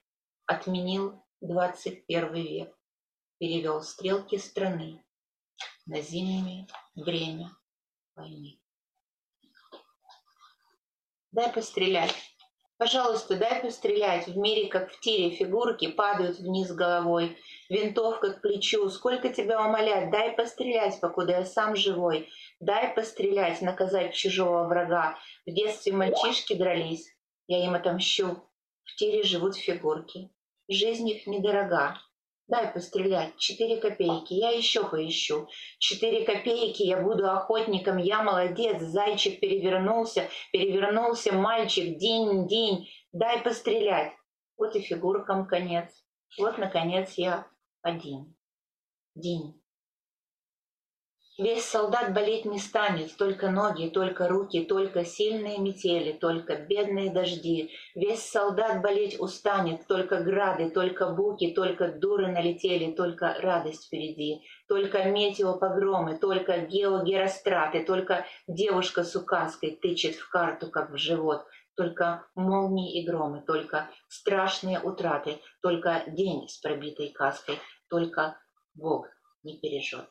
отменил 0.45 1.23
21 1.41 2.33
век, 2.33 2.77
перевел 3.37 3.81
стрелки 3.83 4.37
страны 4.37 5.03
на 5.85 6.01
зимнее 6.01 6.67
время 6.95 7.55
войны. 8.15 8.59
Дай 11.31 11.51
пострелять. 11.51 12.32
Пожалуйста, 12.77 13.37
дай 13.37 13.61
пострелять. 13.61 14.27
В 14.27 14.37
мире, 14.37 14.67
как 14.67 14.91
в 14.91 14.99
тире, 14.99 15.29
фигурки 15.29 15.87
падают 15.91 16.39
вниз 16.39 16.71
головой. 16.71 17.37
Винтовка 17.69 18.33
к 18.33 18.41
плечу. 18.41 18.89
Сколько 18.89 19.29
тебя 19.29 19.63
умолять? 19.63 20.11
Дай 20.11 20.31
пострелять, 20.31 20.99
покуда 20.99 21.33
я 21.33 21.45
сам 21.45 21.75
живой. 21.75 22.29
Дай 22.59 22.93
пострелять, 22.93 23.61
наказать 23.61 24.13
чужого 24.13 24.65
врага. 24.67 25.17
В 25.45 25.51
детстве 25.51 25.93
мальчишки 25.93 26.53
дрались. 26.53 27.15
Я 27.47 27.63
им 27.63 27.75
отомщу. 27.75 28.43
В 28.83 28.95
тире 28.95 29.23
живут 29.23 29.55
фигурки. 29.55 30.29
Жизнь 30.67 31.07
их 31.09 31.27
недорога. 31.27 31.99
Дай 32.53 32.71
пострелять. 32.71 33.35
Четыре 33.37 33.77
копейки. 33.77 34.35
Я 34.35 34.51
еще 34.51 34.87
поищу. 34.87 35.47
Четыре 35.79 36.23
копейки. 36.23 36.83
Я 36.83 37.01
буду 37.01 37.27
охотником. 37.27 37.97
Я 37.97 38.21
молодец. 38.21 38.79
Зайчик 38.79 39.39
перевернулся. 39.39 40.29
Перевернулся 40.51 41.33
мальчик. 41.33 41.97
День, 41.97 42.47
день. 42.47 42.87
Дай 43.11 43.41
пострелять. 43.41 44.13
Вот 44.55 44.75
и 44.75 44.81
фигуркам 44.81 45.47
конец. 45.47 45.89
Вот, 46.37 46.59
наконец, 46.59 47.15
я 47.15 47.47
один. 47.81 48.35
День. 49.15 49.59
Весь 51.39 51.65
солдат 51.65 52.13
болеть 52.13 52.45
не 52.45 52.59
станет, 52.59 53.17
только 53.17 53.49
ноги, 53.49 53.89
только 53.89 54.27
руки, 54.27 54.63
только 54.65 55.03
сильные 55.03 55.57
метели, 55.57 56.11
только 56.11 56.57
бедные 56.57 57.11
дожди. 57.11 57.71
Весь 57.95 58.23
солдат 58.23 58.83
болеть 58.83 59.19
устанет, 59.19 59.87
только 59.87 60.21
грады, 60.21 60.69
только 60.69 61.09
буки, 61.09 61.51
только 61.55 61.87
дуры 61.87 62.27
налетели, 62.27 62.91
только 62.91 63.35
радость 63.39 63.87
впереди, 63.87 64.43
только 64.67 65.05
метеопогромы, 65.05 66.19
только 66.19 66.59
геогеростраты, 66.59 67.83
только 67.83 68.27
девушка 68.47 69.03
с 69.03 69.15
указкой 69.15 69.71
тычет 69.81 70.13
в 70.13 70.29
карту, 70.29 70.69
как 70.69 70.91
в 70.91 70.97
живот, 70.97 71.47
только 71.75 72.27
молнии 72.35 73.01
и 73.01 73.07
громы, 73.07 73.41
только 73.41 73.89
страшные 74.07 74.79
утраты, 74.79 75.39
только 75.63 76.03
день 76.05 76.47
с 76.47 76.59
пробитой 76.59 77.09
каской, 77.09 77.57
только 77.89 78.37
Бог 78.75 79.07
не 79.41 79.59
пережжет 79.59 80.07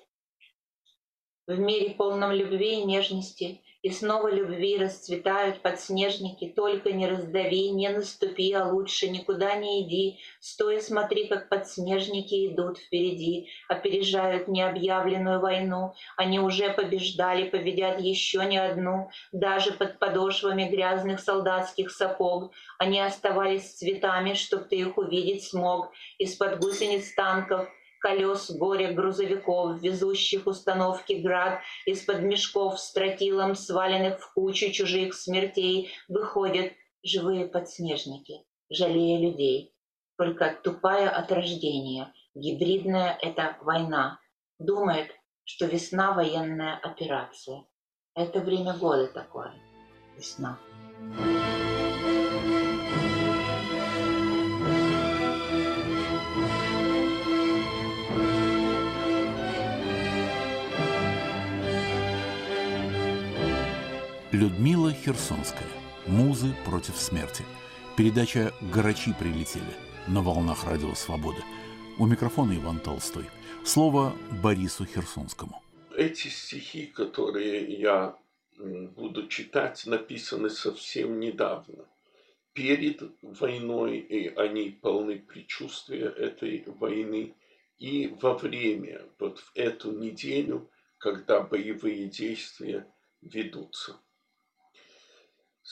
в 1.46 1.58
мире 1.58 1.90
полном 1.90 2.32
любви 2.32 2.80
и 2.80 2.84
нежности, 2.84 3.60
и 3.82 3.90
снова 3.90 4.28
любви 4.28 4.78
расцветают 4.78 5.60
подснежники, 5.60 6.52
только 6.54 6.92
не 6.92 7.08
раздави, 7.08 7.70
не 7.70 7.88
наступи, 7.88 8.52
а 8.52 8.68
лучше 8.68 9.08
никуда 9.08 9.56
не 9.56 9.82
иди, 9.82 10.20
стоя 10.40 10.80
смотри, 10.80 11.26
как 11.26 11.48
подснежники 11.48 12.46
идут 12.46 12.78
впереди, 12.78 13.48
опережают 13.68 14.46
необъявленную 14.46 15.40
войну, 15.40 15.94
они 16.16 16.38
уже 16.38 16.72
побеждали, 16.72 17.50
победят 17.50 18.00
еще 18.00 18.44
не 18.44 18.58
одну, 18.58 19.10
даже 19.32 19.72
под 19.72 19.98
подошвами 19.98 20.70
грязных 20.70 21.18
солдатских 21.18 21.90
сапог, 21.90 22.52
они 22.78 23.00
оставались 23.00 23.74
цветами, 23.74 24.34
чтоб 24.34 24.68
ты 24.68 24.76
их 24.76 24.96
увидеть 24.96 25.42
смог, 25.42 25.90
из-под 26.18 26.60
гусениц 26.60 27.12
танков— 27.14 27.68
колес 28.02 28.50
горя 28.50 28.92
грузовиков, 28.92 29.80
везущих 29.80 30.46
установки 30.46 31.14
град, 31.14 31.60
из-под 31.86 32.22
мешков 32.22 32.78
с 32.80 32.92
тротилом, 32.92 33.54
сваленных 33.54 34.20
в 34.20 34.32
кучу 34.34 34.70
чужих 34.70 35.14
смертей, 35.14 35.90
выходят 36.08 36.72
живые 37.02 37.46
подснежники, 37.46 38.44
жалея 38.68 39.18
людей. 39.18 39.74
Только 40.18 40.54
тупая 40.62 41.08
от 41.08 41.32
рождения, 41.32 42.12
гибридная 42.34 43.16
это 43.22 43.56
война. 43.62 44.18
Думает, 44.58 45.10
что 45.44 45.66
весна 45.66 46.12
военная 46.12 46.76
операция. 46.76 47.64
Это 48.14 48.40
время 48.40 48.74
года 48.74 49.06
такое. 49.06 49.54
Весна. 50.16 50.58
Весна. 51.00 51.71
Людмила 64.42 64.92
Херсонская. 64.92 65.68
Музы 66.04 66.52
против 66.64 66.96
смерти. 66.96 67.44
Передача 67.96 68.52
«Грачи 68.74 69.14
прилетели» 69.16 69.72
на 70.08 70.20
волнах 70.20 70.64
Радио 70.64 70.94
Свобода. 70.94 71.44
У 71.96 72.06
микрофона 72.06 72.56
Иван 72.56 72.80
Толстой. 72.80 73.26
Слово 73.64 74.16
Борису 74.42 74.84
Херсонскому. 74.84 75.62
Эти 75.96 76.26
стихи, 76.26 76.86
которые 76.86 77.72
я 77.72 78.18
буду 78.58 79.28
читать, 79.28 79.86
написаны 79.86 80.50
совсем 80.50 81.20
недавно. 81.20 81.84
Перед 82.52 83.00
войной, 83.22 83.98
и 83.98 84.26
они 84.26 84.70
полны 84.70 85.20
предчувствия 85.20 86.06
этой 86.06 86.64
войны, 86.66 87.36
и 87.78 88.12
во 88.20 88.36
время, 88.36 89.02
вот 89.20 89.38
в 89.38 89.52
эту 89.54 89.92
неделю, 89.92 90.68
когда 90.98 91.42
боевые 91.42 92.08
действия 92.08 92.92
ведутся. 93.20 94.00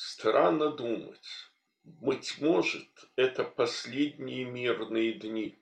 Странно 0.02 0.70
думать. 0.70 1.50
Быть 1.84 2.40
может, 2.40 2.88
это 3.16 3.44
последние 3.44 4.46
мирные 4.46 5.12
дни. 5.12 5.58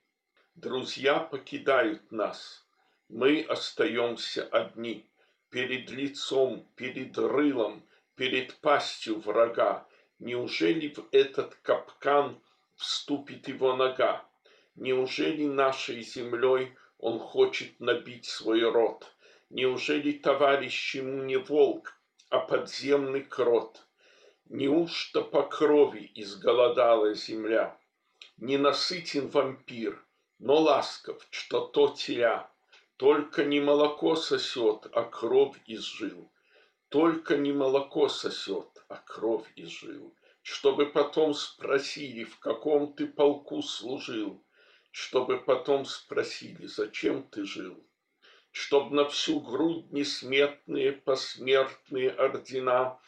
Друзья 0.54 1.18
покидают 1.18 2.12
нас. 2.12 2.64
Мы 3.08 3.42
остаемся 3.42 4.44
одни. 4.44 5.10
Перед 5.50 5.90
лицом, 5.90 6.68
перед 6.76 7.18
рылом, 7.18 7.82
перед 8.14 8.54
пастью 8.60 9.18
врага. 9.18 9.88
Неужели 10.20 10.94
в 10.94 11.08
этот 11.10 11.56
капкан 11.56 12.40
вступит 12.76 13.48
его 13.48 13.74
нога? 13.74 14.24
Неужели 14.76 15.46
нашей 15.46 16.02
землей 16.02 16.76
он 16.98 17.18
хочет 17.18 17.80
набить 17.80 18.26
свой 18.26 18.62
рот? 18.62 19.12
Неужели 19.50 20.12
товарищ 20.12 20.94
ему 20.94 21.24
не 21.24 21.38
волк, 21.38 21.98
а 22.28 22.38
подземный 22.38 23.24
крот? 23.24 23.84
Неужто 24.50 25.20
по 25.20 25.42
крови 25.42 26.10
изголодала 26.14 27.12
земля? 27.12 27.78
Ненасытен 28.38 29.28
вампир, 29.28 30.02
но 30.38 30.56
ласков, 30.56 31.26
что 31.30 31.66
то 31.66 31.88
теля. 31.88 32.50
Только 32.96 33.44
не 33.44 33.60
молоко 33.60 34.16
сосет, 34.16 34.86
а 34.94 35.04
кровь 35.04 35.58
из 35.66 35.82
жил. 35.82 36.32
Только 36.88 37.36
не 37.36 37.52
молоко 37.52 38.08
сосет, 38.08 38.70
а 38.88 38.96
кровь 38.96 39.46
из 39.54 39.68
жил. 39.68 40.16
Чтобы 40.40 40.86
потом 40.86 41.34
спросили, 41.34 42.24
в 42.24 42.38
каком 42.38 42.94
ты 42.94 43.06
полку 43.06 43.60
служил. 43.60 44.42
Чтобы 44.90 45.44
потом 45.44 45.84
спросили, 45.84 46.64
зачем 46.64 47.22
ты 47.24 47.44
жил. 47.44 47.86
Чтоб 48.50 48.92
на 48.92 49.06
всю 49.10 49.40
грудь 49.40 49.92
несметные 49.92 50.92
посмертные 50.92 52.10
ордена 52.10 52.98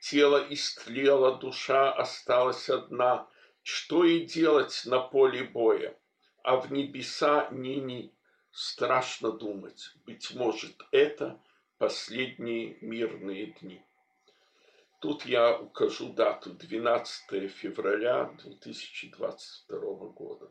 Тело 0.00 0.46
истлело, 0.48 1.36
душа 1.36 1.92
осталась 1.92 2.68
одна. 2.68 3.28
Что 3.62 4.04
и 4.04 4.20
делать 4.20 4.82
на 4.84 5.00
поле 5.00 5.44
боя? 5.44 5.98
А 6.42 6.56
в 6.56 6.72
небеса 6.72 7.48
ни-ни. 7.50 8.12
Страшно 8.50 9.30
думать, 9.30 9.92
быть 10.06 10.34
может, 10.34 10.82
это 10.90 11.40
последние 11.76 12.78
мирные 12.80 13.54
дни. 13.60 13.82
Тут 15.00 15.26
я 15.26 15.56
укажу 15.56 16.12
дату 16.12 16.50
12 16.50 17.52
февраля 17.52 18.32
2022 18.42 19.78
года. 20.08 20.50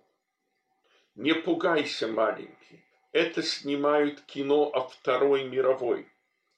Не 1.15 1.33
пугайся, 1.33 2.07
маленький, 2.07 2.85
это 3.11 3.43
снимают 3.43 4.21
кино 4.21 4.69
о 4.71 4.87
Второй 4.87 5.43
мировой. 5.43 6.07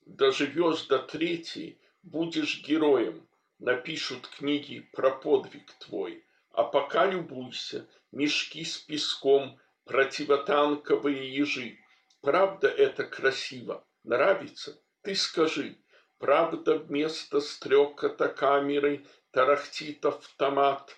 Доживешь 0.06 0.84
до 0.84 1.00
третьей, 1.00 1.79
будешь 2.04 2.64
героем, 2.66 3.28
напишут 3.60 4.28
книги 4.28 4.88
про 4.94 5.12
подвиг 5.12 5.72
твой. 5.80 6.24
А 6.52 6.64
пока 6.64 7.06
любуйся, 7.06 7.88
мешки 8.12 8.64
с 8.64 8.78
песком, 8.78 9.60
противотанковые 9.86 11.34
ежи. 11.34 11.78
Правда 12.22 12.68
это 12.68 13.06
красиво? 13.06 13.86
Нравится? 14.04 14.82
Ты 15.02 15.16
скажи. 15.16 15.78
Правда, 16.18 16.78
вместо 16.78 17.40
стрекота 17.40 18.28
камеры 18.28 19.06
тарахтит 19.32 20.06
автомат. 20.06 20.98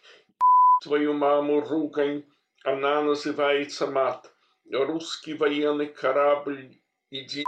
Твою 0.81 1.13
маму 1.13 1.61
ругань, 1.61 2.23
она 2.63 3.01
называется 3.01 3.85
мат. 3.87 4.33
Русский 4.71 5.33
военный 5.35 5.87
корабль, 5.87 6.75
иди, 7.11 7.43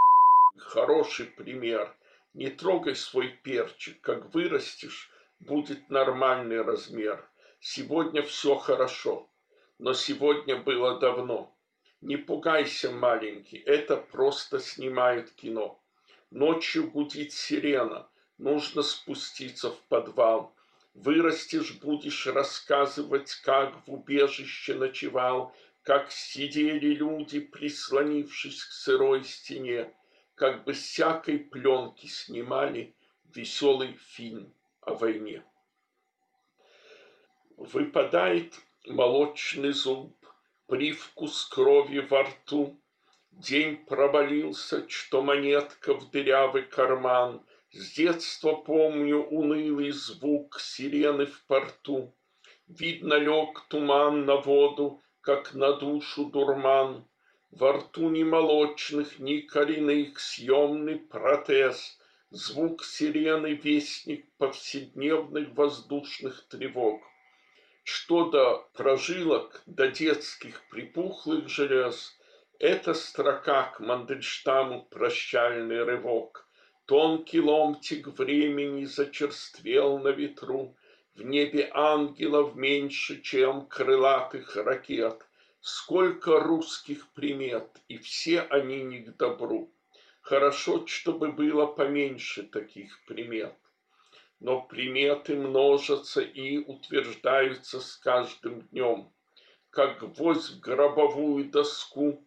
хороший 0.56 1.26
пример. 1.26 1.96
Не 2.34 2.50
трогай 2.50 2.96
свой 2.96 3.28
перчик, 3.28 4.00
как 4.00 4.34
вырастешь, 4.34 5.08
будет 5.38 5.88
нормальный 5.88 6.62
размер. 6.62 7.24
Сегодня 7.60 8.22
все 8.22 8.56
хорошо, 8.56 9.30
но 9.78 9.94
сегодня 9.94 10.56
было 10.56 10.98
давно. 10.98 11.56
Не 12.00 12.16
пугайся, 12.16 12.90
маленький, 12.90 13.58
это 13.58 13.96
просто 13.96 14.58
снимают 14.58 15.30
кино. 15.30 15.80
Ночью 16.32 16.90
гудит 16.90 17.32
сирена, 17.32 18.08
нужно 18.36 18.82
спуститься 18.82 19.70
в 19.70 19.80
подвал. 19.82 20.56
Вырастешь, 20.92 21.78
будешь 21.80 22.26
рассказывать, 22.26 23.32
как 23.44 23.86
в 23.86 23.92
убежище 23.92 24.74
ночевал, 24.74 25.54
как 25.84 26.10
сидели 26.10 26.94
люди, 26.94 27.38
прислонившись 27.38 28.64
к 28.64 28.72
сырой 28.72 29.22
стене, 29.22 29.94
как 30.34 30.64
бы 30.64 30.72
всякой 30.72 31.38
пленки 31.38 32.06
снимали 32.06 32.94
веселый 33.34 33.94
фильм 33.94 34.52
о 34.80 34.94
войне. 34.94 35.44
Выпадает 37.56 38.54
молочный 38.86 39.72
зуб, 39.72 40.14
привкус 40.66 41.44
крови 41.46 42.00
во 42.00 42.24
рту. 42.24 42.80
День 43.30 43.84
провалился, 43.84 44.88
что 44.88 45.22
монетка 45.22 45.94
в 45.94 46.10
дырявый 46.10 46.62
карман. 46.62 47.44
С 47.70 47.92
детства 47.94 48.54
помню 48.54 49.22
унылый 49.24 49.90
звук 49.90 50.60
сирены 50.60 51.26
в 51.26 51.44
порту. 51.46 52.14
Видно, 52.68 53.14
лег 53.14 53.66
туман 53.68 54.24
на 54.24 54.36
воду, 54.36 55.02
как 55.20 55.54
на 55.54 55.72
душу 55.72 56.26
дурман. 56.26 57.08
Во 57.58 57.72
рту 57.72 58.10
ни 58.10 58.24
молочных, 58.24 59.18
ни 59.18 59.38
коренных, 59.38 60.20
съемный 60.20 60.98
протез. 60.98 61.98
Звук 62.30 62.84
сирены— 62.84 63.54
вестник 63.64 64.26
повседневных 64.38 65.54
воздушных 65.54 66.46
тревог 66.48 67.00
что 67.84 68.30
до 68.30 68.66
прожилок, 68.72 69.62
до 69.66 69.88
детских 69.88 70.66
припухлых 70.70 71.48
желез, 71.48 72.18
эта 72.58 72.94
строка 72.94 73.64
к 73.64 73.80
Мандельштаму 73.80 74.86
прощальный 74.86 75.84
рывок. 75.84 76.48
Тонкий 76.86 77.40
ломтик 77.40 78.06
времени 78.18 78.84
зачерствел 78.84 79.98
на 79.98 80.08
ветру, 80.08 80.76
В 81.14 81.22
небе 81.22 81.70
ангелов 81.72 82.56
меньше, 82.56 83.20
чем 83.20 83.66
крылатых 83.66 84.56
ракет. 84.56 85.24
Сколько 85.64 86.38
русских 86.40 87.08
примет, 87.14 87.68
и 87.88 87.98
все 87.98 88.40
они 88.42 88.82
не 88.82 89.00
к 89.00 89.16
добру. 89.16 89.72
Хорошо, 90.20 90.86
чтобы 90.86 91.32
было 91.32 91.66
поменьше 91.66 92.44
таких 92.44 93.04
примет 93.06 93.54
но 94.44 94.60
приметы 94.60 95.36
множатся 95.36 96.20
и 96.20 96.58
утверждаются 96.58 97.80
с 97.80 97.96
каждым 97.96 98.60
днем. 98.68 99.10
Как 99.70 100.00
гвоздь 100.00 100.50
в 100.50 100.60
гробовую 100.60 101.46
доску, 101.46 102.22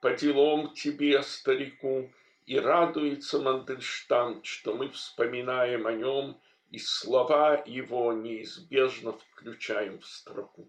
по 0.00 0.12
делам 0.12 0.74
тебе, 0.74 1.22
старику, 1.22 2.12
и 2.44 2.58
радуется 2.58 3.40
Мандельштам, 3.40 4.44
что 4.44 4.74
мы 4.74 4.90
вспоминаем 4.90 5.86
о 5.86 5.92
нем, 5.92 6.38
и 6.70 6.78
слова 6.78 7.62
его 7.64 8.12
неизбежно 8.12 9.12
включаем 9.12 9.98
в 10.00 10.06
строку. 10.06 10.68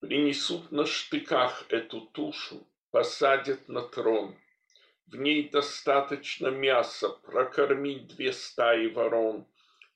Принесут 0.00 0.70
на 0.72 0.86
штыках 0.86 1.64
эту 1.68 2.00
тушу, 2.00 2.66
посадят 2.90 3.68
на 3.68 3.82
трон– 3.82 4.36
в 5.10 5.16
ней 5.16 5.48
достаточно 5.48 6.48
мяса 6.48 7.08
прокормить 7.08 8.08
две 8.08 8.30
стаи 8.30 8.88
ворон. 8.88 9.46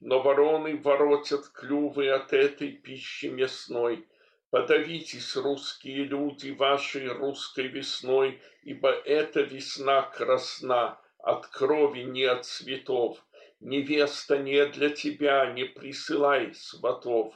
Но 0.01 0.23
вороны 0.23 0.79
воротят 0.79 1.49
клювы 1.49 2.09
от 2.09 2.33
этой 2.33 2.73
пищи 2.73 3.27
мясной. 3.27 4.07
Подавитесь, 4.49 5.37
русские 5.37 6.05
люди, 6.05 6.53
вашей 6.53 7.09
русской 7.09 7.67
весной, 7.67 8.41
ибо 8.63 8.89
эта 8.89 9.43
весна 9.43 10.01
красна 10.01 10.99
от 11.19 11.47
крови, 11.47 12.05
не 12.05 12.25
от 12.25 12.47
цветов. 12.47 13.23
Невеста 13.61 14.39
не 14.39 14.65
для 14.65 14.89
тебя, 14.89 15.53
не 15.53 15.65
присылай 15.65 16.55
сватов. 16.55 17.35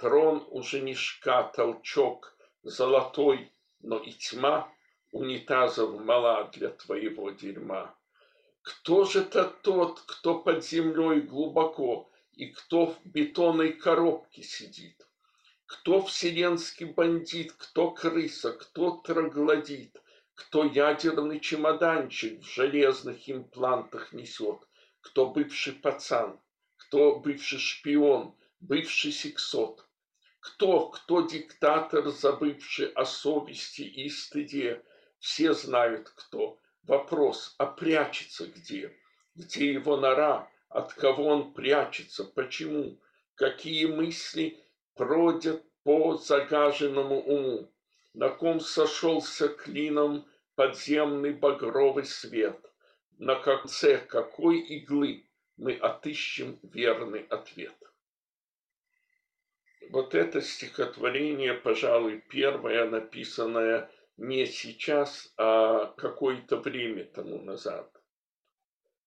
Трон 0.00 0.46
у 0.50 0.62
женишка 0.62 1.42
толчок 1.42 2.36
золотой, 2.62 3.52
но 3.80 3.98
и 3.98 4.12
тьма 4.12 4.72
унитазов 5.10 6.00
мала 6.00 6.44
для 6.52 6.68
твоего 6.68 7.30
дерьма. 7.30 7.98
Кто 8.62 9.02
же 9.02 9.22
это 9.22 9.46
тот, 9.46 9.98
кто 10.06 10.38
под 10.38 10.64
землей 10.64 11.22
глубоко 11.22 12.08
и 12.30 12.46
кто 12.46 12.86
в 12.86 13.04
бетонной 13.06 13.72
коробке 13.72 14.44
сидит? 14.44 15.04
Кто 15.66 16.00
вселенский 16.02 16.86
бандит, 16.86 17.54
кто 17.58 17.90
крыса, 17.90 18.52
кто 18.52 18.98
троглодит, 18.98 20.00
кто 20.34 20.62
ядерный 20.62 21.40
чемоданчик 21.40 22.40
в 22.40 22.46
железных 22.46 23.28
имплантах 23.28 24.12
несет, 24.12 24.60
кто 25.00 25.26
бывший 25.26 25.72
пацан, 25.72 26.38
кто 26.76 27.18
бывший 27.18 27.58
шпион, 27.58 28.36
бывший 28.60 29.10
сексот, 29.10 29.87
кто, 30.40 30.88
кто 30.88 31.22
диктатор, 31.22 32.08
забывший 32.08 32.88
о 32.88 33.04
совести 33.04 33.82
и 33.82 34.08
стыде, 34.08 34.82
все 35.18 35.52
знают 35.52 36.10
кто. 36.10 36.58
Вопрос, 36.84 37.54
а 37.58 37.66
прячется 37.66 38.46
где? 38.46 38.96
Где 39.34 39.72
его 39.72 39.96
нора? 39.96 40.50
От 40.68 40.94
кого 40.94 41.26
он 41.26 41.52
прячется? 41.52 42.24
Почему? 42.24 42.98
Какие 43.34 43.86
мысли 43.86 44.58
бродят 44.96 45.62
по 45.82 46.16
загаженному 46.16 47.20
уму? 47.20 47.72
На 48.14 48.28
ком 48.28 48.60
сошелся 48.60 49.48
клином 49.48 50.26
подземный 50.54 51.32
багровый 51.32 52.04
свет? 52.04 52.58
На 53.18 53.34
конце 53.36 53.98
какой 53.98 54.60
иглы 54.60 55.26
мы 55.56 55.74
отыщем 55.74 56.58
верный 56.62 57.22
ответ? 57.22 57.74
Вот 59.90 60.14
это 60.14 60.42
стихотворение, 60.42 61.54
пожалуй, 61.54 62.22
первое, 62.28 62.84
написанное 62.84 63.90
не 64.18 64.44
сейчас, 64.44 65.32
а 65.38 65.86
какое-то 65.96 66.56
время 66.56 67.04
тому 67.04 67.40
назад. 67.40 67.90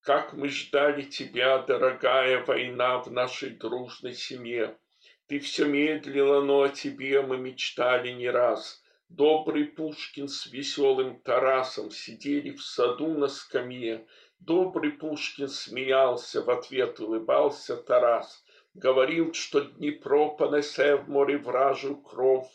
Как 0.02 0.34
мы 0.34 0.50
ждали 0.50 1.04
тебя, 1.04 1.60
дорогая 1.60 2.44
война 2.44 2.98
в 2.98 3.12
нашей 3.12 3.52
дружной 3.52 4.16
семье. 4.16 4.80
Ты 5.28 5.40
все 5.40 5.66
медлила, 5.66 6.42
но 6.42 6.64
о 6.64 6.70
тебе 6.70 7.22
мы 7.22 7.38
мечтали 7.38 8.10
не 8.10 8.30
раз. 8.30 8.82
Добрый 9.08 9.66
Пушкин 9.66 10.28
с 10.28 10.48
веселым 10.48 11.22
Тарасом 11.22 11.92
сидели 11.92 12.52
в 12.52 12.64
саду 12.64 13.14
на 13.14 13.28
скамье. 13.28 14.08
Добрый 14.40 14.94
Пушкин 14.94 15.48
смеялся, 15.48 16.42
в 16.42 16.50
ответ 16.50 17.00
улыбался 17.00 17.78
Тарас. 17.78 18.44
Говорил, 18.74 19.34
что 19.34 19.60
Днепро 19.60 20.30
понесе 20.30 20.96
в 20.96 21.10
море 21.10 21.38
вражью 21.38 21.98
кровь. 21.98 22.48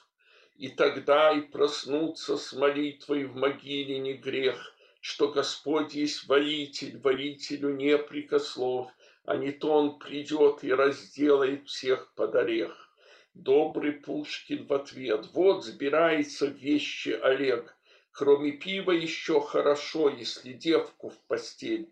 И 0.57 0.68
тогда 0.68 1.33
и 1.33 1.42
проснуться 1.42 2.38
с 2.38 2.55
молитвой 2.55 3.24
в 3.24 3.37
могиле 3.37 3.98
не 3.98 4.14
грех, 4.14 4.74
Что 5.02 5.29
Господь 5.29 5.94
есть 5.94 6.26
воитель, 6.26 6.98
воителю 6.98 7.74
не 7.74 7.98
прикослов, 7.98 8.90
А 9.26 9.37
не 9.37 9.52
то 9.52 9.70
он 9.70 9.98
придет 9.98 10.64
и 10.64 10.72
разделает 10.72 11.68
всех 11.68 12.14
под 12.14 12.35
орех. 12.35 12.90
Добрый 13.35 13.92
Пушкин 13.92 14.66
в 14.66 14.72
ответ, 14.72 15.29
вот 15.35 15.66
сбирается 15.66 16.46
вещи 16.46 17.11
Олег, 17.11 17.76
Кроме 18.11 18.52
пива 18.52 18.92
еще 18.92 19.42
хорошо, 19.42 20.09
если 20.09 20.55
девку 20.55 21.11
в 21.11 21.18
постель. 21.26 21.90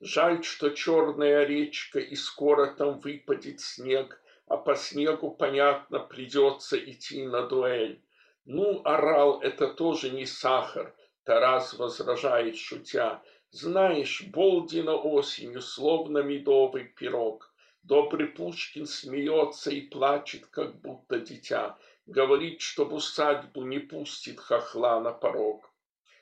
Жаль, 0.00 0.42
что 0.44 0.70
черная 0.70 1.44
речка, 1.44 1.98
и 1.98 2.14
скоро 2.16 2.74
там 2.74 3.00
выпадет 3.00 3.60
снег, 3.60 4.20
а 4.46 4.56
по 4.56 4.74
снегу, 4.74 5.30
понятно, 5.30 6.00
придется 6.00 6.78
идти 6.78 7.26
на 7.26 7.46
дуэль. 7.46 8.02
Ну, 8.46 8.80
орал, 8.84 9.40
это 9.40 9.68
тоже 9.68 10.10
не 10.10 10.26
сахар, 10.26 10.94
Тарас 11.24 11.74
возражает, 11.74 12.56
шутя. 12.56 13.22
Знаешь, 13.50 14.22
Болдина 14.22 14.96
осенью, 14.96 15.60
словно 15.60 16.18
медовый 16.18 16.84
пирог. 16.84 17.52
Добрый 17.82 18.26
Пушкин 18.26 18.86
смеется 18.86 19.70
и 19.70 19.82
плачет, 19.82 20.46
как 20.46 20.80
будто 20.80 21.18
дитя. 21.18 21.78
Говорит, 22.06 22.60
что 22.60 22.84
в 22.84 22.94
усадьбу 22.94 23.62
не 23.64 23.78
пустит 23.78 24.40
хохла 24.40 25.00
на 25.00 25.12
порог. 25.12 25.70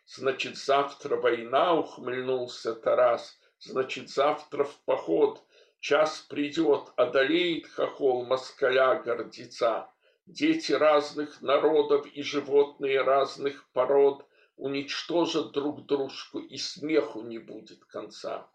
Значит, 0.06 0.56
завтра 0.56 1.16
война, 1.16 1.74
ухмыльнулся 1.74 2.74
Тарас. 2.74 3.38
Значит, 3.60 4.10
завтра 4.10 4.64
в 4.64 4.76
поход. 4.84 5.42
Час 5.80 6.26
придет, 6.28 6.92
одолеет 6.96 7.68
хохол 7.68 8.24
москаля 8.24 8.96
гордеца. 8.96 9.88
Дети 10.26 10.72
разных 10.72 11.40
народов 11.40 12.06
и 12.06 12.22
животные 12.22 13.00
разных 13.02 13.68
пород 13.72 14.26
уничтожат 14.56 15.52
друг 15.52 15.86
дружку, 15.86 16.40
и 16.40 16.56
смеху 16.56 17.22
не 17.22 17.38
будет 17.38 17.84
конца. 17.84 18.50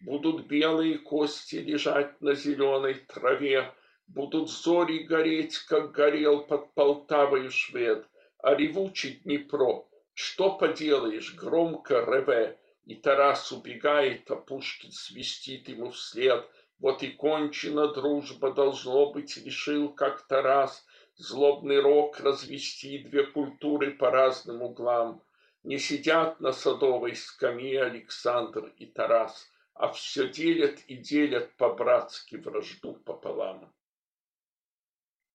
Будут 0.00 0.46
белые 0.46 0.98
кости 0.98 1.56
лежать 1.56 2.20
на 2.20 2.34
зеленой 2.34 2.94
траве, 2.94 3.74
Будут 4.06 4.50
зори 4.50 5.04
гореть, 5.04 5.58
как 5.58 5.92
горел 5.92 6.42
под 6.42 6.74
Полтавой 6.74 7.48
швед, 7.50 8.08
А 8.38 8.54
ревучий 8.56 9.20
Днепро, 9.22 9.86
что 10.14 10.56
поделаешь, 10.56 11.34
громко 11.36 12.00
реве, 12.04 12.58
И 12.84 12.94
Тарас 12.94 13.52
убегает, 13.52 14.30
а 14.30 14.36
Пушкин 14.36 14.92
свистит 14.92 15.68
ему 15.68 15.90
вслед. 15.90 16.48
Вот 16.78 17.02
и 17.02 17.08
кончена 17.08 17.88
дружба, 17.88 18.52
должно 18.52 19.12
быть, 19.12 19.36
решил 19.36 19.90
как 19.90 20.26
Тарас 20.26 20.84
Злобный 21.20 21.80
рок 21.80 22.18
развести 22.20 22.96
две 22.96 23.26
культуры 23.26 23.90
по 23.90 24.10
разным 24.10 24.62
углам. 24.62 25.22
Не 25.62 25.78
сидят 25.78 26.40
на 26.40 26.52
садовой 26.52 27.14
скамье 27.14 27.82
Александр 27.82 28.72
и 28.78 28.86
Тарас, 28.86 29.52
а 29.74 29.92
все 29.92 30.30
делят 30.30 30.80
и 30.86 30.96
делят 30.96 31.54
по-братски 31.56 32.36
вражду 32.36 32.94
пополам. 32.94 33.70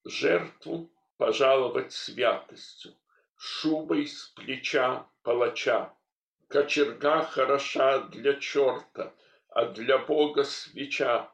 Жертву 0.03 0.89
пожаловать 1.17 1.93
святостью, 1.93 2.95
шубой 3.37 4.07
с 4.07 4.29
плеча 4.29 5.07
палача. 5.21 5.93
Кочерга 6.47 7.23
хороша 7.23 7.99
для 7.99 8.35
черта, 8.39 9.13
а 9.49 9.65
для 9.65 9.97
Бога 9.97 10.43
свеча. 10.43 11.31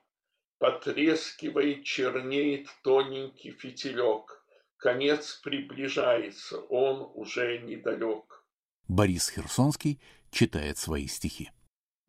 Потрескивает, 0.58 1.84
чернеет 1.84 2.68
тоненький 2.84 3.52
фитилек. 3.52 4.46
Конец 4.78 5.40
приближается, 5.44 6.60
он 6.60 7.12
уже 7.14 7.60
недалек. 7.60 8.46
Борис 8.88 9.30
Херсонский 9.30 10.00
читает 10.32 10.78
свои 10.78 11.08
стихи. 11.08 11.52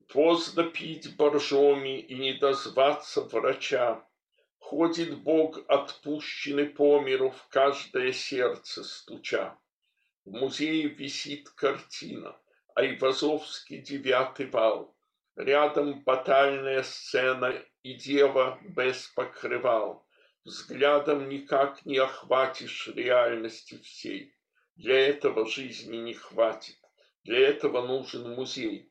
Поздно 0.09 0.65
пить 0.65 1.17
боржоми 1.17 1.99
и 1.99 2.15
не 2.15 2.35
дозваться 2.35 3.23
врача. 3.23 4.07
Ходит 4.59 5.23
Бог 5.23 5.59
отпущенный 5.69 6.67
по 6.67 7.01
миру 7.01 7.31
в 7.31 7.49
каждое 7.49 8.13
сердце 8.13 8.85
стуча. 8.85 9.59
В 10.25 10.31
музее 10.31 10.89
висит 10.89 11.49
картина 11.51 12.37
Айвазовский 12.75 13.79
девятый 13.79 14.47
вал. 14.47 14.97
Рядом 15.37 16.03
батальная 16.05 16.83
сцена 16.83 17.55
и 17.83 17.95
дева 17.95 18.59
без 18.63 19.09
покрывал. 19.09 20.07
Взглядом 20.45 21.29
никак 21.29 21.85
не 21.85 21.99
охватишь 21.99 22.89
реальности 22.89 23.79
всей. 23.79 24.35
Для 24.77 25.09
этого 25.09 25.47
жизни 25.47 25.99
не 25.99 26.15
хватит. 26.15 26.79
Для 27.25 27.49
этого 27.49 27.87
нужен 27.87 28.35
музей. 28.35 28.91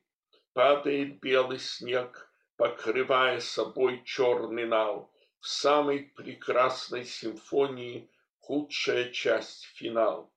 Падает 0.52 1.20
белый 1.20 1.58
снег, 1.58 2.30
покрывая 2.56 3.40
собой 3.40 4.02
черный 4.04 4.66
нал. 4.66 5.12
В 5.40 5.48
самой 5.48 6.12
прекрасной 6.14 7.04
симфонии 7.04 8.08
худшая 8.38 9.10
часть 9.10 9.64
финал. 9.74 10.32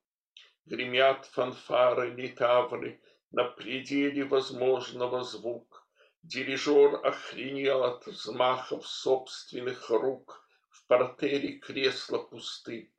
Гремят 0.64 1.26
фанфары, 1.26 2.10
литавры 2.10 3.00
на 3.36 3.44
пределе 3.44 4.24
возможного 4.24 5.22
звук. 5.22 5.86
Дирижер 6.22 7.06
охренел 7.06 7.84
от 7.84 8.06
взмахов 8.06 8.86
собственных 8.86 9.90
рук. 9.90 10.42
В 10.70 10.86
портере 10.86 11.58
кресла 11.58 12.16
пусты. 12.16 12.90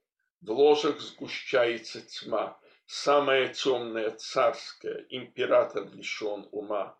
В 0.41 0.51
ложах 0.51 1.01
сгущается 1.01 2.01
тьма. 2.01 2.59
Самая 2.85 3.47
темная 3.51 4.11
царская, 4.11 5.07
император 5.09 5.91
лишен 5.91 6.47
ума. 6.51 6.95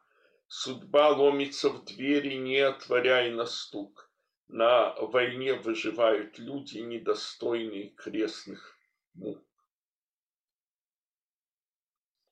Судьба 0.47 1.09
ломится 1.09 1.69
в 1.69 1.85
двери, 1.85 2.37
не 2.37 2.57
отворяй 2.57 3.29
на 3.29 3.45
стук. 3.45 4.09
На 4.47 4.95
войне 4.95 5.53
выживают 5.53 6.39
люди, 6.39 6.79
недостойные 6.79 7.89
крестных 7.89 8.75
мук. 9.13 9.46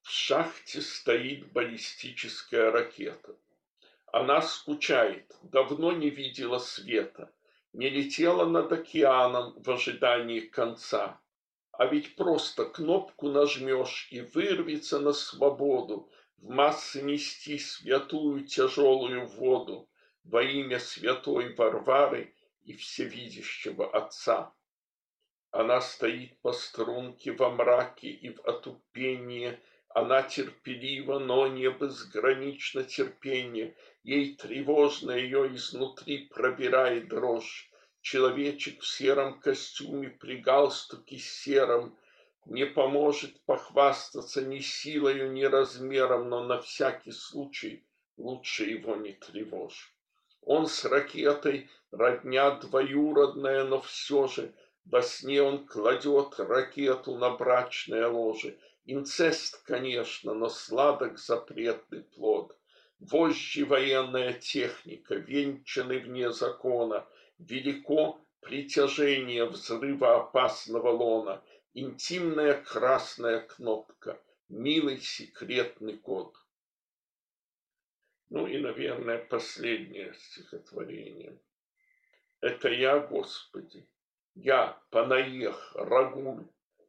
В 0.05 0.11
шахте 0.11 0.81
стоит 0.81 1.51
баллистическая 1.51 2.69
ракета. 2.69 3.35
Она 4.13 4.39
скучает, 4.43 5.35
давно 5.41 5.93
не 5.93 6.11
видела 6.11 6.59
света, 6.59 7.33
не 7.73 7.89
летела 7.89 8.45
над 8.45 8.71
океаном 8.71 9.59
в 9.63 9.67
ожидании 9.71 10.41
конца. 10.41 11.19
А 11.71 11.87
ведь 11.87 12.15
просто 12.15 12.65
кнопку 12.65 13.29
нажмешь 13.29 14.07
и 14.11 14.21
вырвется 14.21 14.99
на 14.99 15.11
свободу, 15.11 16.07
в 16.37 16.49
массы 16.49 17.01
нести 17.01 17.57
святую 17.57 18.45
тяжелую 18.45 19.25
воду 19.25 19.89
во 20.23 20.43
имя 20.43 20.77
святой 20.77 21.55
Варвары 21.55 22.35
и 22.61 22.73
всевидящего 22.73 23.89
Отца. 23.91 24.53
Она 25.49 25.81
стоит 25.81 26.39
по 26.41 26.51
струнке 26.53 27.31
во 27.31 27.49
мраке 27.49 28.09
и 28.09 28.29
в 28.29 28.39
отупении, 28.41 29.59
она 29.95 30.23
терпелива, 30.23 31.19
но 31.19 31.47
не 31.47 31.69
безгранично 31.69 32.83
терпение, 32.83 33.77
ей 34.03 34.35
тревожно 34.35 35.11
ее 35.11 35.55
изнутри 35.55 36.27
пробирает 36.27 37.07
дрожь. 37.07 37.71
Человечек 38.01 38.81
в 38.81 38.87
сером 38.87 39.39
костюме 39.39 40.09
при 40.09 40.35
галстуке 40.35 41.17
сером 41.17 41.97
не 42.45 42.65
поможет 42.65 43.39
похвастаться 43.45 44.41
ни 44.41 44.59
силою, 44.59 45.31
ни 45.31 45.43
размером, 45.43 46.27
но 46.27 46.43
на 46.43 46.61
всякий 46.61 47.13
случай 47.13 47.85
лучше 48.17 48.65
его 48.65 48.97
не 48.97 49.13
тревожь. 49.13 49.95
Он 50.41 50.67
с 50.67 50.83
ракетой, 50.83 51.69
родня 51.91 52.51
двоюродная, 52.51 53.63
но 53.63 53.79
все 53.79 54.27
же 54.27 54.53
во 54.83 55.01
сне 55.01 55.41
он 55.41 55.65
кладет 55.65 56.37
ракету 56.37 57.15
на 57.15 57.29
брачное 57.29 58.09
ложе. 58.09 58.59
Инцест, 58.85 59.63
конечно, 59.63 60.35
но 60.35 60.47
сладок 60.47 61.17
запретный 61.17 62.03
плод. 62.03 62.55
Вожжи 62.99 63.65
военная 63.65 64.33
техника, 64.33 65.15
венчаны 65.15 65.99
вне 65.99 66.31
закона. 66.31 67.07
Велико 67.39 68.21
притяжение 68.41 69.45
взрыва 69.45 70.17
опасного 70.17 70.89
лона— 70.89 71.43
интимная 71.73 72.61
красная 72.61 73.41
кнопка, 73.41 74.21
милый 74.49 74.99
секретный 74.99 75.97
код. 75.97 76.35
Ну 78.29 78.47
и, 78.47 78.57
наверное, 78.59 79.17
последнее 79.17 80.13
стихотворение. 80.13 81.39
Это 82.39 82.69
я, 82.69 82.99
Господи, 82.99 83.87
я, 84.35 84.79
Панаех, 84.91 85.71
Рагуль, 85.75 86.45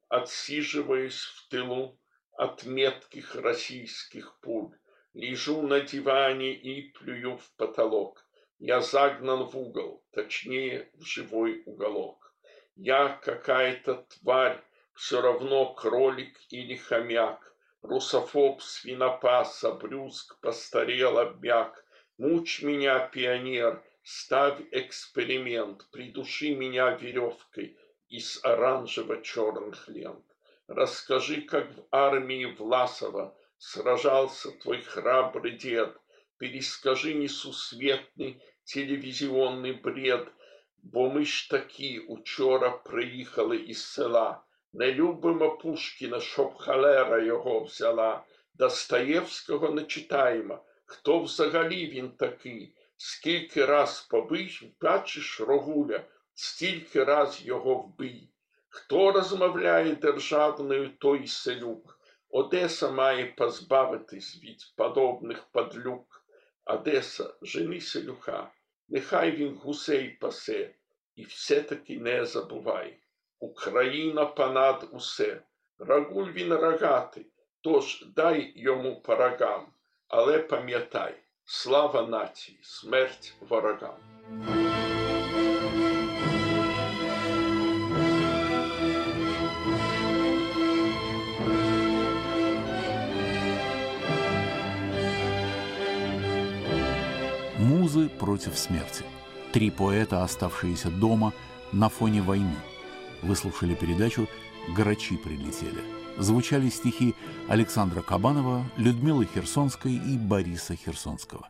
отсиживаясь 0.08 1.20
в 1.20 1.48
тылу 1.48 1.98
от 2.32 2.64
метких 2.64 3.34
российских 3.34 4.38
пуль, 4.40 4.76
лежу 5.14 5.62
на 5.62 5.80
диване 5.80 6.52
и 6.52 6.92
плюю 6.92 7.38
в 7.38 7.50
потолок. 7.56 8.24
Я 8.58 8.80
загнан 8.80 9.44
в 9.44 9.56
угол, 9.56 10.04
точнее, 10.12 10.90
в 10.94 11.04
живой 11.04 11.62
уголок. 11.66 12.34
Я 12.74 13.18
какая-то 13.22 14.06
тварь, 14.08 14.62
все 14.94 15.20
равно 15.20 15.74
кролик 15.74 16.38
или 16.50 16.76
хомяк, 16.76 17.54
русофоб, 17.82 18.62
свинопас, 18.62 19.64
обрюзг, 19.64 20.38
постарел, 20.40 21.18
обмяк. 21.18 21.84
Мучь 22.18 22.62
меня, 22.62 22.98
пионер, 23.08 23.82
ставь 24.02 24.60
эксперимент, 24.70 25.86
придуши 25.90 26.54
меня 26.54 26.90
веревкой 26.92 27.78
из 28.09 28.39
оранжево-черных 28.43 29.87
лент. 29.87 30.25
Расскажи, 30.67 31.41
как 31.41 31.71
в 31.75 31.83
армии 31.91 32.45
Власова 32.45 33.35
сражался 33.57 34.51
твой 34.51 34.81
храбрый 34.81 35.57
дед. 35.57 35.97
Перескажи 36.37 37.13
несусветный 37.13 38.41
телевизионный 38.63 39.73
бред, 39.73 40.27
бо 40.83 41.09
ми 41.09 41.25
ж 41.25 41.49
таки 41.49 41.99
учора 41.99 42.69
приїхали 42.69 43.57
із 43.57 43.85
села. 43.85 44.43
Не 44.73 44.93
любимо 44.93 45.57
Пушкіна, 45.57 46.19
щоб 46.19 46.55
халера 46.55 47.23
його 47.23 47.59
взяла. 47.59 48.23
Достоєвського 48.53 49.69
не 49.69 49.83
читаємо. 49.83 50.63
Хто 50.85 51.19
взагалі 51.19 51.87
він 51.87 52.11
такий? 52.11 52.75
Скільки 52.97 53.65
раз 53.65 54.07
побий, 54.09 54.75
бачиш 54.81 55.41
рогуля, 55.41 56.03
Стільки 56.36 57.04
раз 57.04 57.46
його 57.46 57.74
вбий. 57.74 58.30
Хто 58.68 59.12
розмовляє 59.12 59.94
державною, 59.94 60.90
той 60.98 61.26
селюк. 61.26 61.98
Одеса 62.30 62.90
має 62.90 63.24
позбавитись 63.26 64.42
від 64.42 64.58
подобних 64.76 65.44
подлюк. 65.52 66.24
Одеса, 66.64 67.34
женися 67.42 68.02
люха, 68.02 68.50
нехай 68.88 69.30
він 69.30 69.54
гусей 69.54 70.08
пасе, 70.10 70.74
і 71.14 71.24
все-таки 71.24 71.98
не 71.98 72.24
забувай. 72.24 72.98
Україна 73.38 74.24
понад 74.24 74.88
усе, 74.92 75.42
рагуль 75.78 76.30
він 76.32 76.54
рогатий, 76.54 77.26
тож 77.60 78.04
дай 78.16 78.52
йому 78.56 79.00
по 79.00 79.16
рогам, 79.16 79.66
але 80.08 80.38
пам'ятай, 80.38 81.14
слава 81.44 82.02
нації, 82.02 82.58
смерть 82.62 83.34
ворогам. 83.40 83.96
Против 98.08 98.56
смерти. 98.58 99.04
Три 99.52 99.70
поэта, 99.70 100.22
оставшиеся 100.22 100.90
дома 100.90 101.32
на 101.72 101.88
фоне 101.88 102.22
войны. 102.22 102.56
Выслушали 103.22 103.74
передачу 103.74 104.28
«Грачи 104.74 105.16
прилетели». 105.16 105.82
Звучали 106.18 106.70
стихи 106.70 107.14
Александра 107.48 108.02
Кабанова, 108.02 108.64
Людмилы 108.76 109.26
Херсонской 109.26 109.92
и 109.92 110.16
Бориса 110.16 110.74
Херсонского. 110.74 111.48